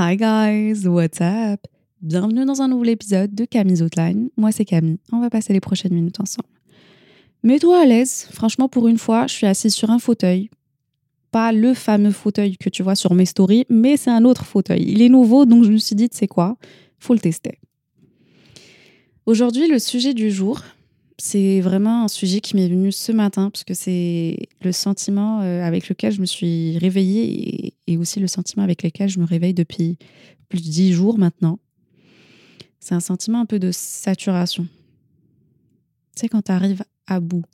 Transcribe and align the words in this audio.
Hi 0.00 0.16
guys, 0.16 0.86
what's 0.86 1.20
up? 1.20 1.66
Bienvenue 2.02 2.44
dans 2.44 2.62
un 2.62 2.68
nouvel 2.68 2.90
épisode 2.90 3.34
de 3.34 3.44
Camille's 3.44 3.80
Outline. 3.80 4.30
Moi 4.36 4.52
c'est 4.52 4.64
Camille, 4.64 5.00
on 5.10 5.18
va 5.18 5.28
passer 5.28 5.52
les 5.52 5.58
prochaines 5.58 5.92
minutes 5.92 6.20
ensemble. 6.20 6.46
Mets-toi 7.42 7.82
à 7.82 7.84
l'aise, 7.84 8.28
franchement 8.30 8.68
pour 8.68 8.86
une 8.86 8.96
fois, 8.96 9.26
je 9.26 9.34
suis 9.34 9.46
assise 9.48 9.74
sur 9.74 9.90
un 9.90 9.98
fauteuil. 9.98 10.50
Pas 11.32 11.50
le 11.50 11.74
fameux 11.74 12.12
fauteuil 12.12 12.56
que 12.56 12.68
tu 12.68 12.84
vois 12.84 12.94
sur 12.94 13.12
mes 13.12 13.26
stories, 13.26 13.64
mais 13.70 13.96
c'est 13.96 14.10
un 14.10 14.24
autre 14.24 14.44
fauteuil. 14.44 14.84
Il 14.86 15.02
est 15.02 15.08
nouveau, 15.08 15.46
donc 15.46 15.64
je 15.64 15.72
me 15.72 15.78
suis 15.78 15.96
dit, 15.96 16.08
c'est 16.12 16.28
quoi? 16.28 16.58
Faut 17.00 17.14
le 17.14 17.18
tester. 17.18 17.58
Aujourd'hui, 19.26 19.66
le 19.66 19.80
sujet 19.80 20.14
du 20.14 20.30
jour, 20.30 20.62
c'est 21.20 21.60
vraiment 21.60 22.04
un 22.04 22.08
sujet 22.08 22.40
qui 22.40 22.54
m'est 22.54 22.68
venu 22.68 22.92
ce 22.92 23.10
matin, 23.10 23.50
parce 23.50 23.64
que 23.64 23.74
c'est 23.74 24.48
le 24.62 24.70
sentiment 24.72 25.40
euh, 25.42 25.62
avec 25.62 25.88
lequel 25.88 26.12
je 26.12 26.20
me 26.20 26.26
suis 26.26 26.78
réveillée 26.78 27.74
et, 27.88 27.96
aussi 27.96 28.20
le 28.20 28.28
sentiment 28.28 28.62
avec 28.62 28.84
lequel 28.84 29.08
je 29.08 29.18
me 29.18 29.24
réveille 29.24 29.54
depuis 29.54 29.98
plus 30.48 30.62
de 30.62 30.70
dix 30.70 30.92
jours 30.92 31.18
maintenant. 31.18 31.58
C'est 32.78 32.94
un 32.94 33.00
sentiment 33.00 33.40
un 33.40 33.46
peu 33.46 33.58
de 33.58 33.72
saturation. 33.72 34.64
Tu 36.14 36.20
sais, 36.20 36.28
quand 36.28 36.42
tu 36.42 36.52
arrives 36.52 36.84
à 37.08 37.18
bout. 37.18 37.44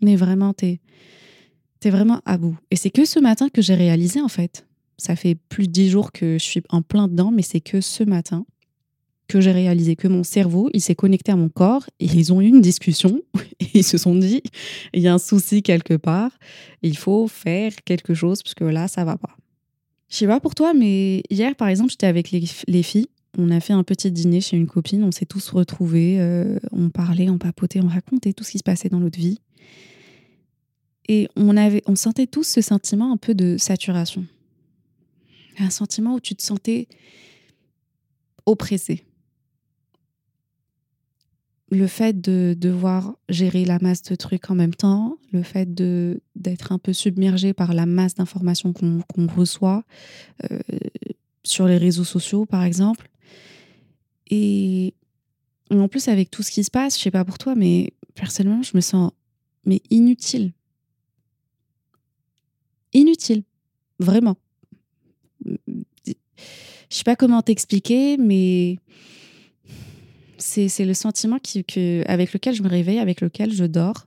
Mais 0.00 0.16
vraiment, 0.16 0.52
tu 0.52 0.66
es, 0.66 1.90
vraiment 1.90 2.20
à 2.24 2.36
bout. 2.36 2.56
Et 2.72 2.76
c'est 2.76 2.90
que 2.90 3.04
ce 3.04 3.20
matin 3.20 3.48
que 3.48 3.62
j'ai 3.62 3.74
réalisé, 3.74 4.20
en 4.20 4.28
fait. 4.28 4.66
Ça 4.98 5.16
fait 5.16 5.34
plus 5.34 5.68
de 5.68 5.72
dix 5.72 5.88
jours 5.88 6.12
que 6.12 6.34
je 6.34 6.44
suis 6.44 6.62
en 6.68 6.82
plein 6.82 7.06
dedans, 7.06 7.30
mais 7.30 7.42
c'est 7.42 7.60
que 7.60 7.80
ce 7.80 8.02
matin 8.02 8.44
que 9.30 9.40
j'ai 9.40 9.52
réalisé 9.52 9.94
que 9.94 10.08
mon 10.08 10.24
cerveau, 10.24 10.68
il 10.74 10.80
s'est 10.80 10.96
connecté 10.96 11.30
à 11.30 11.36
mon 11.36 11.48
corps 11.48 11.88
et 12.00 12.06
ils 12.06 12.32
ont 12.32 12.40
eu 12.40 12.46
une 12.46 12.60
discussion 12.60 13.22
et 13.60 13.66
ils 13.74 13.84
se 13.84 13.96
sont 13.96 14.16
dit, 14.16 14.42
il 14.92 15.02
y 15.02 15.08
a 15.08 15.14
un 15.14 15.18
souci 15.18 15.62
quelque 15.62 15.94
part, 15.94 16.32
il 16.82 16.96
faut 16.96 17.28
faire 17.28 17.72
quelque 17.84 18.12
chose 18.12 18.42
parce 18.42 18.54
que 18.54 18.64
là, 18.64 18.88
ça 18.88 19.04
va 19.04 19.16
pas. 19.16 19.36
Je 20.08 20.16
sais 20.16 20.26
pas 20.26 20.40
pour 20.40 20.56
toi, 20.56 20.74
mais 20.74 21.22
hier, 21.30 21.54
par 21.54 21.68
exemple, 21.68 21.90
j'étais 21.92 22.08
avec 22.08 22.32
les, 22.32 22.42
les, 22.66 22.82
filles. 22.82 23.06
On 23.38 23.50
a 23.50 23.60
fait 23.60 23.72
un 23.72 23.84
petit 23.84 24.10
dîner 24.10 24.40
chez 24.40 24.56
une 24.56 24.66
copine, 24.66 25.04
on 25.04 25.12
s'est 25.12 25.26
tous 25.26 25.50
retrouvés, 25.50 26.16
euh, 26.18 26.58
on 26.72 26.90
parlait, 26.90 27.30
on 27.30 27.38
papotait, 27.38 27.80
on 27.80 27.86
racontait 27.86 28.32
tout 28.32 28.42
ce 28.42 28.50
qui 28.50 28.58
se 28.58 28.64
passait 28.64 28.88
dans 28.88 28.98
notre 28.98 29.18
vie. 29.18 29.38
Et 31.06 31.28
on, 31.36 31.56
avait, 31.56 31.82
on 31.86 31.94
sentait 31.94 32.26
tous 32.26 32.42
ce 32.42 32.60
sentiment 32.60 33.12
un 33.12 33.16
peu 33.16 33.34
de 33.34 33.56
saturation. 33.56 34.26
Un 35.60 35.70
sentiment 35.70 36.14
où 36.14 36.20
tu 36.20 36.34
te 36.34 36.42
sentais 36.42 36.88
oppressé 38.46 39.04
le 41.70 41.86
fait 41.86 42.20
de 42.20 42.56
devoir 42.58 43.16
gérer 43.28 43.64
la 43.64 43.78
masse 43.78 44.02
de 44.02 44.14
trucs 44.16 44.50
en 44.50 44.54
même 44.54 44.74
temps, 44.74 45.16
le 45.32 45.42
fait 45.42 45.72
de 45.72 46.20
d'être 46.34 46.72
un 46.72 46.78
peu 46.78 46.92
submergé 46.92 47.52
par 47.52 47.74
la 47.74 47.86
masse 47.86 48.14
d'informations 48.14 48.72
qu'on 48.72 49.26
reçoit 49.28 49.84
euh, 50.50 50.58
sur 51.44 51.66
les 51.66 51.78
réseaux 51.78 52.04
sociaux, 52.04 52.44
par 52.44 52.64
exemple. 52.64 53.08
Et 54.30 54.94
en 55.70 55.88
plus, 55.88 56.08
avec 56.08 56.30
tout 56.30 56.42
ce 56.42 56.50
qui 56.50 56.64
se 56.64 56.70
passe, 56.70 56.96
je 56.96 57.02
sais 57.02 57.10
pas 57.10 57.24
pour 57.24 57.38
toi, 57.38 57.54
mais 57.54 57.92
personnellement, 58.14 58.62
je 58.62 58.72
me 58.74 58.80
sens 58.80 59.12
mais 59.64 59.80
inutile. 59.90 60.52
Inutile, 62.92 63.44
vraiment. 64.00 64.36
Je 65.46 66.14
sais 66.88 67.04
pas 67.04 67.14
comment 67.14 67.42
t'expliquer, 67.42 68.16
mais 68.16 68.78
c'est 70.40 70.84
le 70.84 70.94
sentiment 70.94 71.38
qui, 71.38 71.64
que, 71.64 72.02
avec 72.06 72.32
lequel 72.32 72.54
je 72.54 72.62
me 72.62 72.68
réveille, 72.68 72.98
avec 72.98 73.20
lequel 73.20 73.52
je 73.52 73.64
dors. 73.64 74.06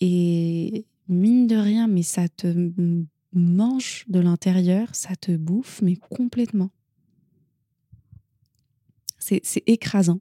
Et 0.00 0.84
mine 1.08 1.46
de 1.46 1.56
rien, 1.56 1.88
mais 1.88 2.02
ça 2.02 2.28
te 2.28 2.46
mange 3.32 4.04
de 4.08 4.20
l'intérieur, 4.20 4.94
ça 4.94 5.16
te 5.16 5.32
bouffe, 5.36 5.80
mais 5.82 5.96
complètement. 5.96 6.70
C'est 9.18 9.42
écrasant. 9.66 10.20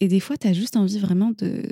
Et 0.00 0.08
des 0.08 0.20
fois, 0.20 0.36
tu 0.36 0.46
as 0.46 0.52
juste 0.52 0.76
envie 0.76 0.98
vraiment 0.98 1.30
de, 1.30 1.62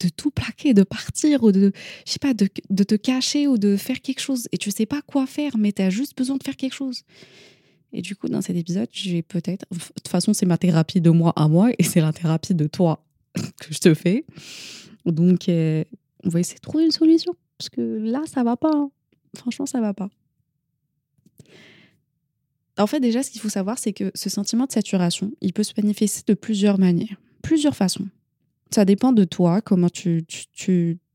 de 0.00 0.08
tout 0.08 0.30
plaquer, 0.30 0.72
de 0.72 0.84
partir, 0.84 1.42
ou 1.42 1.52
de, 1.52 1.72
je 2.06 2.12
sais 2.12 2.18
pas, 2.18 2.32
de, 2.32 2.48
de, 2.70 2.84
te 2.84 2.94
cacher 2.94 3.46
ou 3.46 3.58
de 3.58 3.76
faire 3.76 4.00
quelque 4.00 4.20
chose. 4.20 4.48
Et 4.52 4.58
tu 4.58 4.70
sais 4.70 4.86
pas 4.86 5.02
quoi 5.02 5.26
faire, 5.26 5.58
mais 5.58 5.72
tu 5.72 5.82
as 5.82 5.90
juste 5.90 6.16
besoin 6.16 6.36
de 6.36 6.42
faire 6.42 6.56
quelque 6.56 6.74
chose. 6.74 7.02
Et 7.92 8.02
du 8.02 8.16
coup, 8.16 8.28
dans 8.28 8.40
cet 8.40 8.56
épisode, 8.56 8.88
je 8.92 9.10
vais 9.10 9.22
peut-être. 9.22 9.66
De 9.70 9.78
toute 9.78 10.08
façon, 10.08 10.32
c'est 10.32 10.46
ma 10.46 10.58
thérapie 10.58 11.00
de 11.00 11.10
moi 11.10 11.32
à 11.36 11.48
moi 11.48 11.70
et 11.78 11.82
c'est 11.82 12.00
la 12.00 12.12
thérapie 12.12 12.54
de 12.54 12.66
toi 12.66 13.04
que 13.34 13.72
je 13.72 13.78
te 13.78 13.94
fais. 13.94 14.24
Donc, 15.06 15.48
euh, 15.48 15.84
on 16.24 16.28
va 16.28 16.40
essayer 16.40 16.56
de 16.56 16.60
trouver 16.60 16.84
une 16.84 16.90
solution. 16.90 17.34
Parce 17.58 17.68
que 17.68 17.80
là, 17.80 18.22
ça 18.26 18.42
va 18.42 18.56
pas. 18.56 18.72
Hein. 18.72 18.90
Franchement, 19.36 19.66
ça 19.66 19.80
va 19.80 19.94
pas. 19.94 20.08
En 22.78 22.86
fait, 22.86 23.00
déjà, 23.00 23.22
ce 23.22 23.30
qu'il 23.30 23.40
faut 23.40 23.50
savoir, 23.50 23.78
c'est 23.78 23.92
que 23.92 24.10
ce 24.14 24.30
sentiment 24.30 24.64
de 24.64 24.72
saturation, 24.72 25.32
il 25.40 25.52
peut 25.52 25.62
se 25.62 25.74
manifester 25.76 26.32
de 26.32 26.38
plusieurs 26.38 26.78
manières, 26.78 27.20
plusieurs 27.42 27.76
façons. 27.76 28.08
Ça 28.70 28.84
dépend 28.84 29.12
de 29.12 29.24
toi, 29.24 29.60
comment 29.60 29.90
tu, 29.90 30.24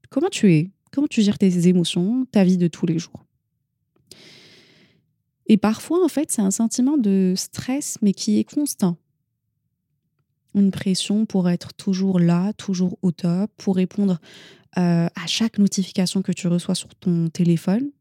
comment 0.09 0.29
tu 0.29 0.53
es, 0.53 0.69
comment 0.91 1.07
tu 1.07 1.21
gères 1.21 1.39
tes 1.39 1.67
émotions, 1.67 2.25
ta 2.31 2.43
vie 2.43 2.57
de 2.57 2.67
tous 2.67 2.85
les 2.85 2.99
jours. 2.99 3.24
Et 5.47 5.57
parfois, 5.57 6.03
en 6.03 6.07
fait, 6.07 6.31
c'est 6.31 6.41
un 6.41 6.51
sentiment 6.51 6.97
de 6.97 7.33
stress, 7.35 7.97
mais 8.01 8.13
qui 8.13 8.39
est 8.39 8.43
constant. 8.43 8.97
Une 10.55 10.71
pression 10.71 11.25
pour 11.25 11.49
être 11.49 11.73
toujours 11.73 12.19
là, 12.19 12.53
toujours 12.53 12.97
au 13.01 13.11
top, 13.11 13.51
pour 13.57 13.75
répondre 13.75 14.19
euh, 14.77 15.07
à 15.07 15.27
chaque 15.27 15.59
notification 15.59 16.21
que 16.21 16.31
tu 16.31 16.47
reçois 16.47 16.75
sur 16.75 16.95
ton 16.95 17.29
téléphone. 17.29 17.91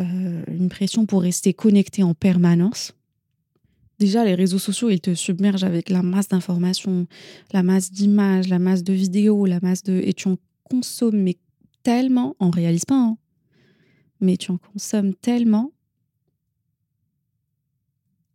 Euh, 0.00 0.42
une 0.48 0.68
pression 0.68 1.06
pour 1.06 1.22
rester 1.22 1.54
connecté 1.54 2.02
en 2.02 2.14
permanence. 2.14 2.94
Déjà, 3.98 4.24
les 4.24 4.34
réseaux 4.34 4.58
sociaux, 4.58 4.90
ils 4.90 5.00
te 5.00 5.14
submergent 5.14 5.64
avec 5.64 5.90
la 5.90 6.02
masse 6.02 6.28
d'informations, 6.28 7.06
la 7.52 7.62
masse 7.62 7.90
d'images, 7.90 8.48
la 8.48 8.60
masse 8.60 8.84
de 8.84 8.92
vidéos, 8.92 9.44
la 9.44 9.58
masse 9.60 9.82
de... 9.82 10.00
Et 10.04 10.12
tu 10.12 10.28
en 10.28 10.36
consommes 10.70 11.20
mais 11.20 11.36
tellement, 11.82 12.36
on 12.38 12.50
réalise 12.50 12.84
pas, 12.84 12.94
hein, 12.94 13.16
mais 14.20 14.36
tu 14.36 14.50
en 14.50 14.58
consommes 14.58 15.14
tellement 15.14 15.72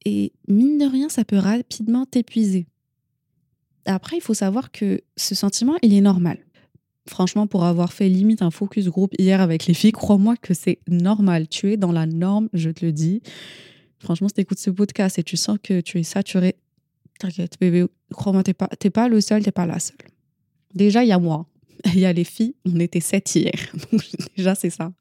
et 0.06 0.34
mine 0.48 0.78
de 0.78 0.86
rien, 0.86 1.10
ça 1.10 1.24
peut 1.24 1.38
rapidement 1.38 2.06
t'épuiser. 2.06 2.68
Après, 3.86 4.18
il 4.18 4.22
faut 4.22 4.34
savoir 4.34 4.72
que 4.72 5.02
ce 5.18 5.36
sentiment, 5.36 5.76
il 5.82 5.94
est 5.94 6.02
normal. 6.02 6.38
Franchement, 7.08 7.48
pour 7.48 7.66
avoir 7.66 7.92
fait 7.92 8.08
limite 8.08 8.42
un 8.42 8.52
focus 8.52 8.88
group 8.88 9.14
hier 9.20 9.42
avec 9.42 9.66
les 9.66 9.74
filles, 9.74 9.92
crois-moi 9.92 10.38
que 10.38 10.54
c'est 10.54 10.80
normal. 10.88 11.50
Tu 11.50 11.74
es 11.74 11.78
dans 11.78 11.92
la 11.92 12.06
norme, 12.06 12.48
je 12.54 12.70
te 12.70 12.86
le 12.86 12.94
dis. 12.94 13.22
Franchement, 14.00 14.30
si 14.30 14.36
tu 14.36 14.42
écoutes 14.42 14.60
ce 14.60 14.70
podcast 14.70 15.20
et 15.20 15.24
tu 15.24 15.36
sens 15.36 15.58
que 15.62 15.82
tu 15.82 16.00
es 16.00 16.04
saturé, 16.04 16.56
t'inquiète, 17.20 17.58
bébé, 17.60 17.86
crois-moi, 18.12 18.44
t'es 18.44 18.54
pas, 18.54 18.70
pas 18.94 19.08
le 19.10 19.20
seul, 19.20 19.44
t'es 19.44 19.52
pas 19.52 19.66
la 19.66 19.80
seule. 19.80 19.98
Déjà, 20.74 21.04
il 21.04 21.10
y 21.10 21.12
a 21.12 21.20
moi. 21.20 21.48
Il 21.94 22.00
y 22.00 22.06
a 22.06 22.14
les 22.14 22.24
filles, 22.24 22.56
on 22.66 22.80
était 22.80 23.02
sept 23.02 23.36
hier. 23.36 23.52
Déjà, 24.38 24.56
c'est 24.56 24.70
ça. 24.70 24.94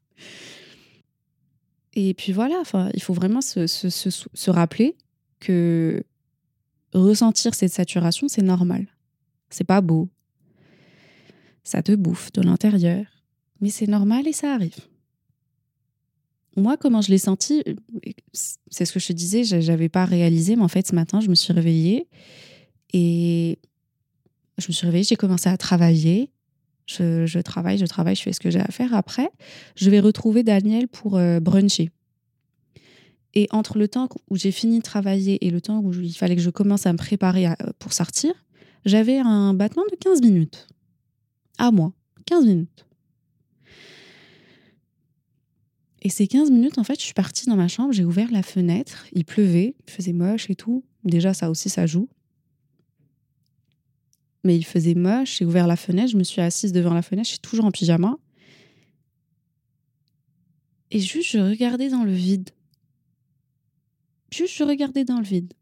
Et 1.93 2.13
puis 2.13 2.31
voilà, 2.31 2.63
il 2.93 3.01
faut 3.01 3.13
vraiment 3.13 3.41
se, 3.41 3.67
se, 3.67 3.89
se, 3.89 4.49
rappeler 4.49 4.95
que 5.39 6.03
ressentir 6.93 7.53
cette 7.53 7.71
saturation, 7.71 8.27
c'est 8.27 8.41
normal. 8.41 8.87
C'est 9.49 9.63
pas 9.63 9.81
beau. 9.81 10.09
Ça 11.63 11.83
te 11.83 11.91
bouffe 11.93 12.31
de 12.31 12.41
l'intérieur. 12.41 13.05
Mais 13.61 13.69
c'est 13.69 13.87
normal 13.87 14.27
et 14.27 14.33
ça 14.33 14.53
arrive. 14.53 14.75
Moi, 16.55 16.77
comment 16.77 17.01
je 17.01 17.09
l'ai 17.09 17.17
senti, 17.17 17.63
c'est 18.69 18.85
ce 18.85 18.93
que 18.93 18.99
je 18.99 19.07
te 19.07 19.13
disais, 19.13 19.43
j'avais 19.43 19.89
pas 19.89 20.05
réalisé, 20.05 20.55
mais 20.55 20.61
en 20.63 20.67
fait, 20.67 20.87
ce 20.87 20.93
matin, 20.93 21.19
je 21.19 21.29
me 21.29 21.35
suis 21.35 21.53
réveillée 21.53 22.07
et 22.91 23.59
je 24.59 24.67
me 24.67 24.73
suis 24.73 24.85
réveillée, 24.85 25.03
j'ai 25.03 25.15
commencé 25.15 25.49
à 25.49 25.57
travailler. 25.57 26.29
Je, 26.85 27.39
travaille, 27.39 27.77
je 27.77 27.85
travaille, 27.85 28.15
je 28.15 28.21
fais 28.21 28.33
ce 28.33 28.39
que 28.39 28.49
j'ai 28.49 28.59
à 28.59 28.67
faire. 28.67 28.93
Après, 28.93 29.29
je 29.75 29.89
vais 29.89 29.99
retrouver 29.99 30.43
Daniel 30.43 30.87
pour 30.87 31.17
euh, 31.17 31.39
bruncher. 31.39 31.89
Et 33.33 33.47
entre 33.51 33.77
le 33.77 33.87
temps 33.87 34.09
où 34.29 34.35
j'ai 34.35 34.51
fini 34.51 34.77
de 34.77 34.83
travailler 34.83 35.45
et 35.45 35.49
le 35.49 35.59
temps 35.59 35.79
où 35.79 35.91
il 35.93 36.13
fallait 36.13 36.35
que 36.35 36.41
je 36.41 36.51
commence 36.51 36.85
à 36.85 36.93
me 36.93 36.97
préparer 36.97 37.47
pour 37.79 37.93
sortir, 37.93 38.33
j'avais 38.85 39.17
un 39.17 39.53
battement 39.53 39.83
de 39.91 39.95
15 39.95 40.21
minutes. 40.21 40.67
À 41.57 41.71
moi. 41.71 41.93
15 42.25 42.45
minutes. 42.45 42.85
Et 46.03 46.09
ces 46.09 46.27
15 46.27 46.51
minutes, 46.51 46.77
en 46.77 46.83
fait, 46.83 46.99
je 46.99 47.05
suis 47.05 47.13
partie 47.13 47.45
dans 47.45 47.55
ma 47.55 47.69
chambre, 47.69 47.93
j'ai 47.93 48.03
ouvert 48.03 48.29
la 48.31 48.43
fenêtre, 48.43 49.05
il 49.13 49.23
pleuvait, 49.23 49.75
il 49.87 49.91
faisait 49.91 50.11
moche 50.11 50.49
et 50.49 50.55
tout. 50.55 50.83
Déjà, 51.05 51.33
ça 51.33 51.49
aussi, 51.49 51.69
ça 51.69 51.85
joue. 51.85 52.09
Mais 54.43 54.55
il 54.55 54.63
faisait 54.63 54.95
moche, 54.95 55.37
j'ai 55.37 55.45
ouvert 55.45 55.67
la 55.67 55.75
fenêtre, 55.75 56.11
je 56.11 56.17
me 56.17 56.23
suis 56.23 56.41
assise 56.41 56.73
devant 56.73 56.93
la 56.93 57.01
fenêtre, 57.01 57.27
je 57.27 57.33
suis 57.33 57.39
toujours 57.39 57.65
en 57.65 57.71
pyjama. 57.71 58.17
Et 60.91 60.99
juste, 60.99 61.31
je 61.31 61.39
regardais 61.39 61.89
dans 61.89 62.03
le 62.03 62.13
vide. 62.13 62.49
Juste, 64.31 64.55
je 64.55 64.63
regardais 64.63 65.05
dans 65.05 65.17
le 65.17 65.23
vide. 65.23 65.53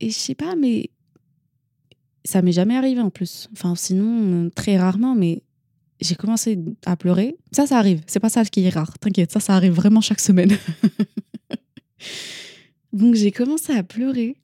Et 0.00 0.10
je 0.10 0.14
sais 0.14 0.34
pas, 0.34 0.54
mais 0.54 0.90
ça 2.24 2.42
m'est 2.42 2.52
jamais 2.52 2.76
arrivé 2.76 3.00
en 3.00 3.10
plus. 3.10 3.48
Enfin, 3.52 3.74
sinon, 3.74 4.50
très 4.50 4.78
rarement, 4.78 5.14
mais 5.14 5.42
j'ai 6.00 6.14
commencé 6.14 6.58
à 6.86 6.96
pleurer. 6.96 7.36
Ça, 7.52 7.66
ça 7.66 7.78
arrive. 7.78 8.02
C'est 8.06 8.20
pas 8.20 8.28
ça 8.28 8.44
qui 8.44 8.64
est 8.64 8.68
rare. 8.68 8.98
T'inquiète, 8.98 9.32
ça, 9.32 9.40
ça 9.40 9.54
arrive 9.54 9.72
vraiment 9.72 10.00
chaque 10.00 10.20
semaine. 10.20 10.56
Donc, 12.92 13.14
j'ai 13.14 13.32
commencé 13.32 13.72
à 13.72 13.82
pleurer. 13.82 14.36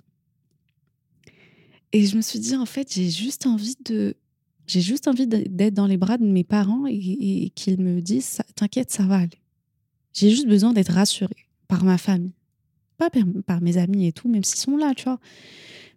Et 1.94 2.06
je 2.06 2.16
me 2.16 2.22
suis 2.22 2.40
dit, 2.40 2.56
en 2.56 2.66
fait, 2.66 2.92
j'ai 2.92 3.08
juste 3.08 3.46
envie 3.46 3.76
de. 3.84 4.16
J'ai 4.66 4.80
juste 4.80 5.06
envie 5.06 5.28
d'être 5.28 5.74
dans 5.74 5.86
les 5.86 5.96
bras 5.96 6.18
de 6.18 6.24
mes 6.24 6.42
parents 6.42 6.86
et, 6.88 7.52
qu'ils 7.54 7.80
me 7.80 8.00
disent 8.00 8.42
T'inquiète, 8.56 8.90
ça 8.90 9.04
va 9.04 9.18
aller. 9.18 9.40
J'ai 10.12 10.30
juste 10.30 10.48
besoin 10.48 10.72
d'être 10.72 10.92
rassurée 10.92 11.46
par 11.68 11.84
ma 11.84 11.96
famille. 11.96 12.32
Pas 12.96 13.10
par, 13.46 13.60
mes 13.60 13.76
amis 13.76 14.06
et 14.08 14.12
tout, 14.12 14.28
même 14.28 14.42
s'ils 14.42 14.58
sont 14.58 14.76
là, 14.76 14.92
tu 14.96 15.04
vois. 15.04 15.20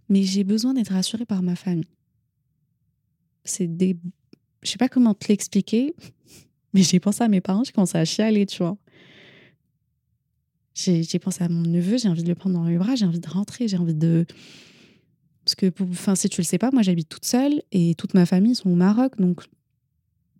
Mais 0.10 0.22
j'ai 0.22 0.44
besoin 0.44 0.76
d'être 0.76 0.92
rassurée 0.92 1.26
par 1.26 1.42
ma 1.42 1.56
famille. 1.56 1.88
C'est 3.44 3.68
des 3.68 3.98
je 4.62 4.70
sais 4.70 4.78
pas 4.78 4.90
comment 4.90 5.14
te 5.14 5.28
l'expliquer, 5.30 5.96
mais 6.74 6.84
j'ai 6.84 7.00
pensé 7.00 7.24
à 7.24 7.28
mes 7.28 7.42
parents, 7.42 7.64
j'ai 7.64 7.72
commencé 7.72 7.98
à 7.98 8.06
chialer, 8.06 8.46
tu 8.46 8.58
vois. 8.60 8.78
J'ai 10.76 11.20
pensé 11.20 11.44
à 11.44 11.50
mon 11.50 11.62
neveu, 11.62 11.98
j'ai 11.98 12.08
envie 12.08 12.22
de 12.22 12.28
le 12.28 12.36
prendre 12.36 12.56
dans 12.56 12.66
mes 12.66 12.78
bras, 12.78 12.96
j'ai 12.96 13.06
envie 13.06 13.20
de 13.20 13.30
rentrer, 13.30 13.68
j'ai 13.68 13.78
envie 13.78 13.96
de. 13.96 14.28
Parce 15.48 15.56
que, 15.56 15.72
enfin, 15.82 16.14
si 16.16 16.28
tu 16.28 16.42
le 16.42 16.46
sais 16.46 16.58
pas, 16.58 16.72
moi 16.74 16.82
j'habite 16.82 17.08
toute 17.08 17.24
seule 17.24 17.62
et 17.72 17.96
toute 17.96 18.14
ma 18.14 18.26
famille 18.26 18.54
sont 18.54 18.70
au 18.70 18.76
Maroc. 18.76 19.18
Donc 19.18 19.46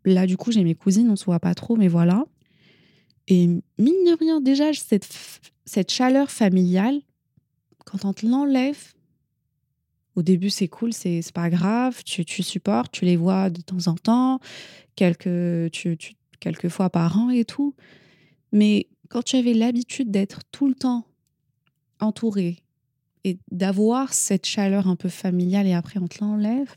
là, 0.04 0.28
du 0.28 0.36
coup, 0.36 0.52
j'ai 0.52 0.66
mes 0.66 0.76
cousines, 0.76 1.10
on 1.10 1.16
se 1.16 1.24
voit 1.24 1.40
pas 1.40 1.56
trop, 1.56 1.78
mais 1.78 1.88
voilà. 1.88 2.26
Et 3.30 3.48
mine 3.48 3.62
de 4.06 4.20
rien, 4.20 4.42
déjà, 4.42 4.74
cette, 4.74 5.08
cette 5.64 5.94
chaleur 5.94 6.30
familiale, 6.30 7.00
quand 7.86 8.04
on 8.04 8.12
te 8.12 8.26
l'enlève, 8.26 8.92
au 10.16 10.24
début, 10.24 10.50
c'est 10.50 10.68
cool, 10.68 10.92
c'est 10.92 11.22
pas 11.34 11.50
grave, 11.50 12.04
tu, 12.04 12.26
tu, 12.26 12.44
supportes, 12.44 12.92
tu 12.92 13.06
les 13.06 13.16
vois 13.16 13.50
de 13.50 13.62
temps 13.62 13.88
en 13.88 13.96
temps, 13.96 14.42
quelques, 14.98 15.72
tu, 15.72 15.98
quelques 16.42 16.68
fois 16.68 16.90
par 16.90 17.18
an 17.18 17.30
et 17.30 17.46
tout. 17.46 17.76
Mais 18.52 18.90
quand 19.08 19.24
tu 19.24 19.38
avais 19.38 19.54
l'habitude 19.54 20.12
d'être 20.12 20.42
tout 20.52 20.68
le 20.68 20.76
temps 20.76 21.08
entouré 22.02 22.58
et 23.24 23.38
d'avoir 23.52 24.14
cette 24.14 24.46
chaleur 24.46 24.88
un 24.88 24.96
peu 24.96 25.10
familiale 25.10 25.68
et 25.68 25.74
après 25.74 26.00
on 26.00 26.08
te 26.08 26.24
l'enlève, 26.24 26.76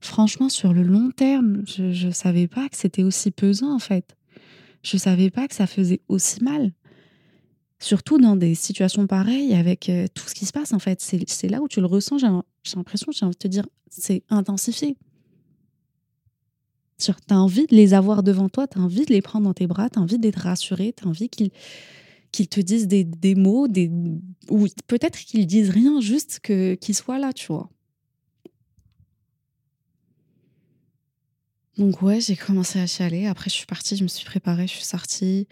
franchement, 0.00 0.48
sur 0.48 0.72
le 0.72 0.82
long 0.82 1.10
terme, 1.10 1.62
je 1.66 2.06
ne 2.06 2.12
savais 2.12 2.48
pas 2.48 2.68
que 2.68 2.76
c'était 2.76 3.02
aussi 3.02 3.30
pesant 3.30 3.74
en 3.74 3.78
fait. 3.78 4.16
Je 4.82 4.96
ne 4.96 5.00
savais 5.00 5.30
pas 5.30 5.46
que 5.46 5.54
ça 5.54 5.66
faisait 5.66 6.00
aussi 6.08 6.42
mal. 6.42 6.72
Surtout 7.78 8.18
dans 8.18 8.36
des 8.36 8.54
situations 8.54 9.06
pareilles 9.06 9.54
avec 9.54 9.88
euh, 9.88 10.06
tout 10.12 10.28
ce 10.28 10.34
qui 10.34 10.44
se 10.44 10.52
passe, 10.52 10.72
en 10.72 10.78
fait. 10.78 11.00
C'est 11.00 11.48
là 11.48 11.62
où 11.62 11.68
tu 11.68 11.80
le 11.80 11.86
ressens. 11.86 12.18
J'ai 12.18 12.76
l'impression, 12.76 13.10
j'ai 13.10 13.24
envie 13.24 13.34
de 13.34 13.38
te 13.38 13.48
dire, 13.48 13.66
c'est 13.88 14.22
intensifié. 14.28 14.96
Tu 16.98 17.10
as 17.30 17.40
envie 17.40 17.66
de 17.66 17.74
les 17.74 17.94
avoir 17.94 18.22
devant 18.22 18.50
toi, 18.50 18.66
tu 18.66 18.78
as 18.78 18.82
envie 18.82 19.06
de 19.06 19.12
les 19.12 19.22
prendre 19.22 19.46
dans 19.46 19.54
tes 19.54 19.66
bras, 19.66 19.88
tu 19.88 19.98
as 19.98 20.02
envie 20.02 20.18
d'être 20.18 20.40
rassuré, 20.40 20.92
tu 20.94 21.04
as 21.04 21.08
envie 21.08 21.30
qu'ils 21.30 21.50
qu'ils 22.32 22.48
te 22.48 22.60
disent 22.60 22.88
des, 22.88 23.04
des 23.04 23.34
mots, 23.34 23.68
des, 23.68 23.90
ou 24.48 24.66
peut-être 24.86 25.18
qu'ils 25.18 25.46
disent 25.46 25.70
rien, 25.70 26.00
juste 26.00 26.40
qu'ils 26.40 26.94
soient 26.94 27.18
là, 27.18 27.32
tu 27.32 27.46
vois. 27.48 27.70
Donc 31.76 32.02
ouais, 32.02 32.20
j'ai 32.20 32.36
commencé 32.36 32.78
à 32.78 32.86
chialer. 32.86 33.26
Après, 33.26 33.48
je 33.48 33.54
suis 33.54 33.66
partie, 33.66 33.96
je 33.96 34.02
me 34.02 34.08
suis 34.08 34.26
préparée, 34.26 34.66
je 34.66 34.72
suis 34.72 34.84
sortie. 34.84 35.48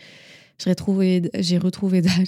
J'ai 0.63 0.71
retrouvé, 0.71 1.31
j'ai 1.35 1.57
retrouvé 1.57 2.03
Dan. 2.03 2.27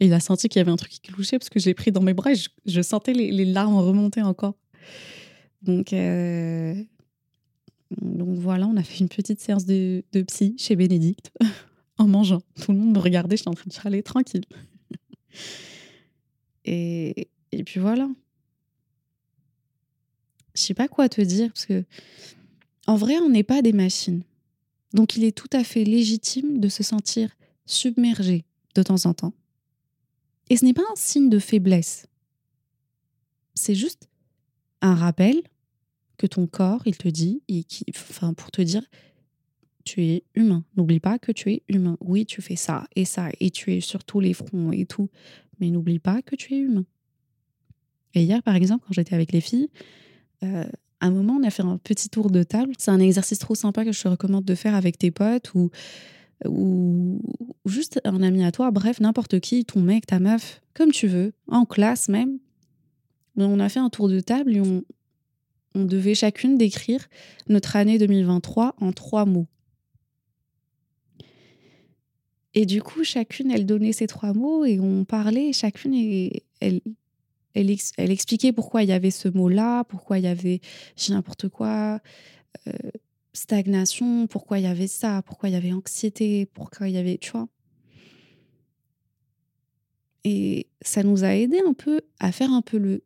Et 0.00 0.06
il 0.06 0.12
a 0.12 0.20
senti 0.20 0.48
qu'il 0.48 0.58
y 0.58 0.62
avait 0.62 0.70
un 0.70 0.76
truc 0.76 0.90
qui 0.90 1.00
clouchait 1.00 1.38
parce 1.38 1.50
que 1.50 1.60
je 1.60 1.66
l'ai 1.66 1.74
pris 1.74 1.92
dans 1.92 2.00
mes 2.00 2.14
bras 2.14 2.32
et 2.32 2.36
je, 2.64 2.80
sentais 2.80 3.12
les, 3.12 3.44
larmes 3.44 3.76
remonter 3.76 4.22
encore. 4.22 4.54
Donc, 5.62 5.92
euh, 5.92 6.74
donc 8.00 8.38
voilà, 8.38 8.66
on 8.68 8.76
a 8.76 8.82
fait 8.82 9.00
une 9.00 9.08
petite 9.08 9.40
séance 9.40 9.66
de, 9.66 10.02
de 10.12 10.22
psy 10.22 10.54
chez 10.58 10.76
Bénédicte 10.76 11.30
en 11.98 12.06
mangeant. 12.06 12.42
Tout 12.60 12.72
le 12.72 12.78
monde 12.78 12.94
me 12.94 12.98
regardait, 12.98 13.36
j'étais 13.36 13.48
en 13.48 13.54
train 13.54 13.66
de 13.66 13.72
chialer 13.72 14.02
tranquille. 14.02 14.44
Et, 16.68 17.28
et 17.52 17.62
puis 17.62 17.78
voilà. 17.78 18.08
Je 20.56 20.62
sais 20.62 20.74
pas 20.74 20.88
quoi 20.88 21.08
te 21.08 21.20
dire 21.20 21.52
parce 21.52 21.64
que 21.64 21.84
en 22.88 22.96
vrai, 22.96 23.18
on 23.18 23.28
n'est 23.28 23.44
pas 23.44 23.62
des 23.62 23.72
machines. 23.72 24.24
Donc 24.94 25.16
il 25.16 25.22
est 25.22 25.36
tout 25.36 25.50
à 25.52 25.62
fait 25.62 25.84
légitime 25.84 26.58
de 26.58 26.68
se 26.68 26.82
sentir 26.82 27.30
submergé 27.66 28.44
de 28.74 28.82
temps 28.82 29.06
en 29.06 29.14
temps. 29.14 29.32
Et 30.48 30.56
ce 30.56 30.64
n'est 30.64 30.74
pas 30.74 30.82
un 30.82 30.96
signe 30.96 31.28
de 31.28 31.38
faiblesse. 31.38 32.06
C'est 33.54 33.74
juste 33.74 34.08
un 34.80 34.94
rappel 34.94 35.42
que 36.18 36.26
ton 36.26 36.46
corps, 36.46 36.82
il 36.86 36.96
te 36.96 37.08
dit, 37.08 37.42
et 37.48 37.64
qui, 37.64 37.84
enfin, 37.90 38.32
pour 38.34 38.50
te 38.50 38.62
dire, 38.62 38.82
tu 39.86 40.02
es 40.02 40.24
humain. 40.34 40.64
N'oublie 40.76 41.00
pas 41.00 41.18
que 41.18 41.32
tu 41.32 41.50
es 41.50 41.62
humain. 41.68 41.96
Oui, 42.00 42.26
tu 42.26 42.42
fais 42.42 42.56
ça 42.56 42.86
et 42.94 43.06
ça, 43.06 43.30
et 43.40 43.50
tu 43.50 43.72
es 43.74 43.80
sur 43.80 44.04
tous 44.04 44.20
les 44.20 44.34
fronts 44.34 44.72
et 44.72 44.84
tout. 44.84 45.08
Mais 45.58 45.70
n'oublie 45.70 45.98
pas 45.98 46.20
que 46.20 46.36
tu 46.36 46.54
es 46.54 46.58
humain. 46.58 46.84
Et 48.12 48.22
hier, 48.22 48.42
par 48.42 48.56
exemple, 48.56 48.84
quand 48.86 48.92
j'étais 48.92 49.14
avec 49.14 49.32
les 49.32 49.40
filles, 49.40 49.68
euh, 50.42 50.64
à 51.00 51.06
un 51.06 51.10
moment, 51.10 51.38
on 51.40 51.42
a 51.42 51.50
fait 51.50 51.62
un 51.62 51.78
petit 51.78 52.10
tour 52.10 52.30
de 52.30 52.42
table. 52.42 52.72
C'est 52.78 52.90
un 52.90 53.00
exercice 53.00 53.38
trop 53.38 53.54
sympa 53.54 53.84
que 53.84 53.92
je 53.92 54.02
te 54.02 54.08
recommande 54.08 54.44
de 54.44 54.54
faire 54.54 54.74
avec 54.74 54.98
tes 54.98 55.10
potes 55.10 55.54
ou 55.54 55.70
ou, 56.44 57.20
juste 57.64 58.00
un 58.04 58.22
ami 58.22 58.44
à 58.44 58.52
toi, 58.52 58.70
bref, 58.70 59.00
n'importe 59.00 59.40
qui, 59.40 59.64
ton 59.64 59.80
mec, 59.80 60.06
ta 60.06 60.18
meuf, 60.18 60.60
comme 60.74 60.92
tu 60.92 61.06
veux, 61.06 61.32
en 61.48 61.64
classe 61.64 62.08
même. 62.08 62.38
On 63.38 63.58
a 63.58 63.68
fait 63.68 63.80
un 63.80 63.88
tour 63.88 64.08
de 64.08 64.20
table 64.20 64.54
et 64.56 64.60
on, 64.60 64.82
on 65.74 65.84
devait 65.84 66.14
chacune 66.14 66.58
décrire 66.58 67.06
notre 67.48 67.76
année 67.76 67.98
2023 67.98 68.76
en 68.80 68.92
trois 68.92 69.24
mots. 69.24 69.46
Et 72.56 72.64
du 72.64 72.82
coup, 72.82 73.04
chacune, 73.04 73.50
elle 73.50 73.66
donnait 73.66 73.92
ces 73.92 74.06
trois 74.06 74.32
mots 74.32 74.64
et 74.64 74.80
on 74.80 75.04
parlait, 75.04 75.52
chacune, 75.52 75.92
elle, 76.62 76.80
elle, 77.52 77.76
elle, 77.98 78.10
expliquait 78.10 78.50
pourquoi 78.50 78.82
il 78.82 78.88
y 78.88 78.92
avait 78.92 79.10
ce 79.10 79.28
mot-là, 79.28 79.84
pourquoi 79.84 80.18
il 80.18 80.24
y 80.24 80.26
avait, 80.26 80.62
j'ai 80.96 81.12
n'importe 81.12 81.50
quoi, 81.50 82.00
euh, 82.66 82.72
stagnation, 83.34 84.26
pourquoi 84.26 84.58
il 84.58 84.62
y 84.62 84.68
avait 84.68 84.86
ça, 84.86 85.20
pourquoi 85.26 85.50
il 85.50 85.52
y 85.52 85.56
avait 85.56 85.74
anxiété, 85.74 86.46
pourquoi 86.46 86.88
il 86.88 86.94
y 86.94 86.96
avait, 86.96 87.18
tu 87.18 87.30
vois. 87.30 87.46
Et 90.24 90.66
ça 90.80 91.02
nous 91.02 91.24
a 91.24 91.34
aidé 91.34 91.60
un 91.68 91.74
peu 91.74 92.00
à 92.20 92.32
faire 92.32 92.52
un 92.52 92.62
peu 92.62 92.78
le, 92.78 93.02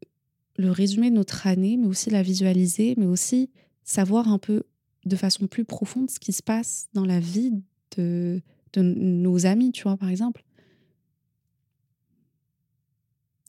le 0.59 0.71
résumé 0.71 1.11
de 1.11 1.17
notre 1.17 1.49
année, 1.49 1.77
mais 1.77 1.89
aussi 1.89 2.09
la 2.09 2.23
visualiser, 2.23 2.95
mais 2.97 3.07
aussi 3.07 3.51
savoir 3.83 4.29
un 4.29 4.39
peu 4.39 4.63
de 5.07 5.17
façon 5.17 5.49
plus 5.49 5.65
profonde 5.65 6.09
ce 6.09 6.21
qui 6.21 6.33
se 6.33 6.43
passe 6.45 6.87
dans 6.95 7.05
la 7.05 7.19
vie 7.19 7.53
de, 7.97 8.41
de 8.73 8.83
nos 8.83 9.47
amis, 9.47 9.73
tu 9.73 9.83
vois, 9.83 9.97
par 9.97 10.09
exemple. 10.09 10.45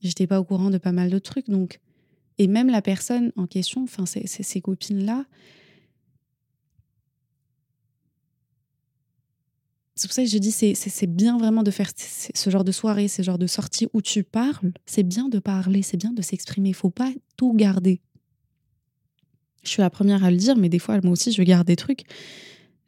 J'étais 0.01 0.27
pas 0.27 0.39
au 0.39 0.43
courant 0.43 0.69
de 0.69 0.77
pas 0.77 0.91
mal 0.91 1.09
de 1.09 1.19
trucs, 1.19 1.49
donc. 1.49 1.79
Et 2.37 2.47
même 2.47 2.69
la 2.69 2.81
personne 2.81 3.31
en 3.35 3.45
question, 3.45 3.83
enfin, 3.83 4.05
ces 4.05 4.61
copines-là, 4.61 5.25
C'est 10.01 10.07
pour 10.07 10.15
ça 10.15 10.23
que 10.23 10.29
je 10.29 10.39
dis 10.39 10.51
c'est 10.51 11.05
bien 11.05 11.37
vraiment 11.37 11.61
de 11.61 11.69
faire 11.69 11.91
ce 11.95 12.49
genre 12.49 12.63
de 12.63 12.71
soirée, 12.71 13.07
ce 13.07 13.21
genre 13.21 13.37
de 13.37 13.45
sortie 13.45 13.87
où 13.93 14.01
tu 14.01 14.23
parles. 14.23 14.73
C'est 14.87 15.03
bien 15.03 15.29
de 15.29 15.37
parler, 15.37 15.83
c'est 15.83 15.95
bien 15.95 16.11
de 16.11 16.23
s'exprimer. 16.23 16.69
Il 16.69 16.73
faut 16.73 16.89
pas 16.89 17.11
tout 17.37 17.53
garder. 17.53 18.01
Je 19.61 19.69
suis 19.69 19.81
la 19.83 19.91
première 19.91 20.23
à 20.23 20.31
le 20.31 20.37
dire, 20.37 20.57
mais 20.57 20.69
des 20.69 20.79
fois, 20.79 20.99
moi 21.03 21.11
aussi, 21.11 21.31
je 21.31 21.43
garde 21.43 21.67
des 21.67 21.75
trucs. 21.75 22.05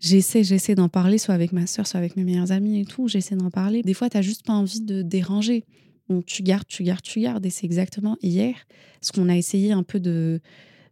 J'essaie, 0.04 0.44
j'essaie 0.44 0.76
d'en 0.76 0.90
parler, 0.90 1.18
soit 1.18 1.34
avec 1.34 1.54
ma 1.54 1.66
soeur, 1.66 1.88
soit 1.88 1.98
avec 1.98 2.18
mes 2.18 2.26
meilleurs 2.26 2.52
amis 2.52 2.82
et 2.82 2.84
tout. 2.84 3.08
J'essaie 3.08 3.38
d'en 3.38 3.50
parler. 3.50 3.84
Des 3.84 3.94
fois, 3.94 4.10
tu 4.10 4.18
n'as 4.18 4.22
juste 4.22 4.46
pas 4.46 4.52
envie 4.52 4.82
de 4.82 5.02
déranger. 5.02 5.64
Tu 6.26 6.44
gardes, 6.44 6.68
tu 6.68 6.84
gardes, 6.84 7.02
tu 7.02 7.22
gardes. 7.22 7.46
Et 7.46 7.50
c'est 7.50 7.66
exactement 7.66 8.18
hier 8.22 8.54
ce 9.00 9.14
qu'on 9.14 9.30
a 9.30 9.38
essayé 9.38 9.72
un 9.72 9.84
peu 9.84 10.02
de, 10.02 10.42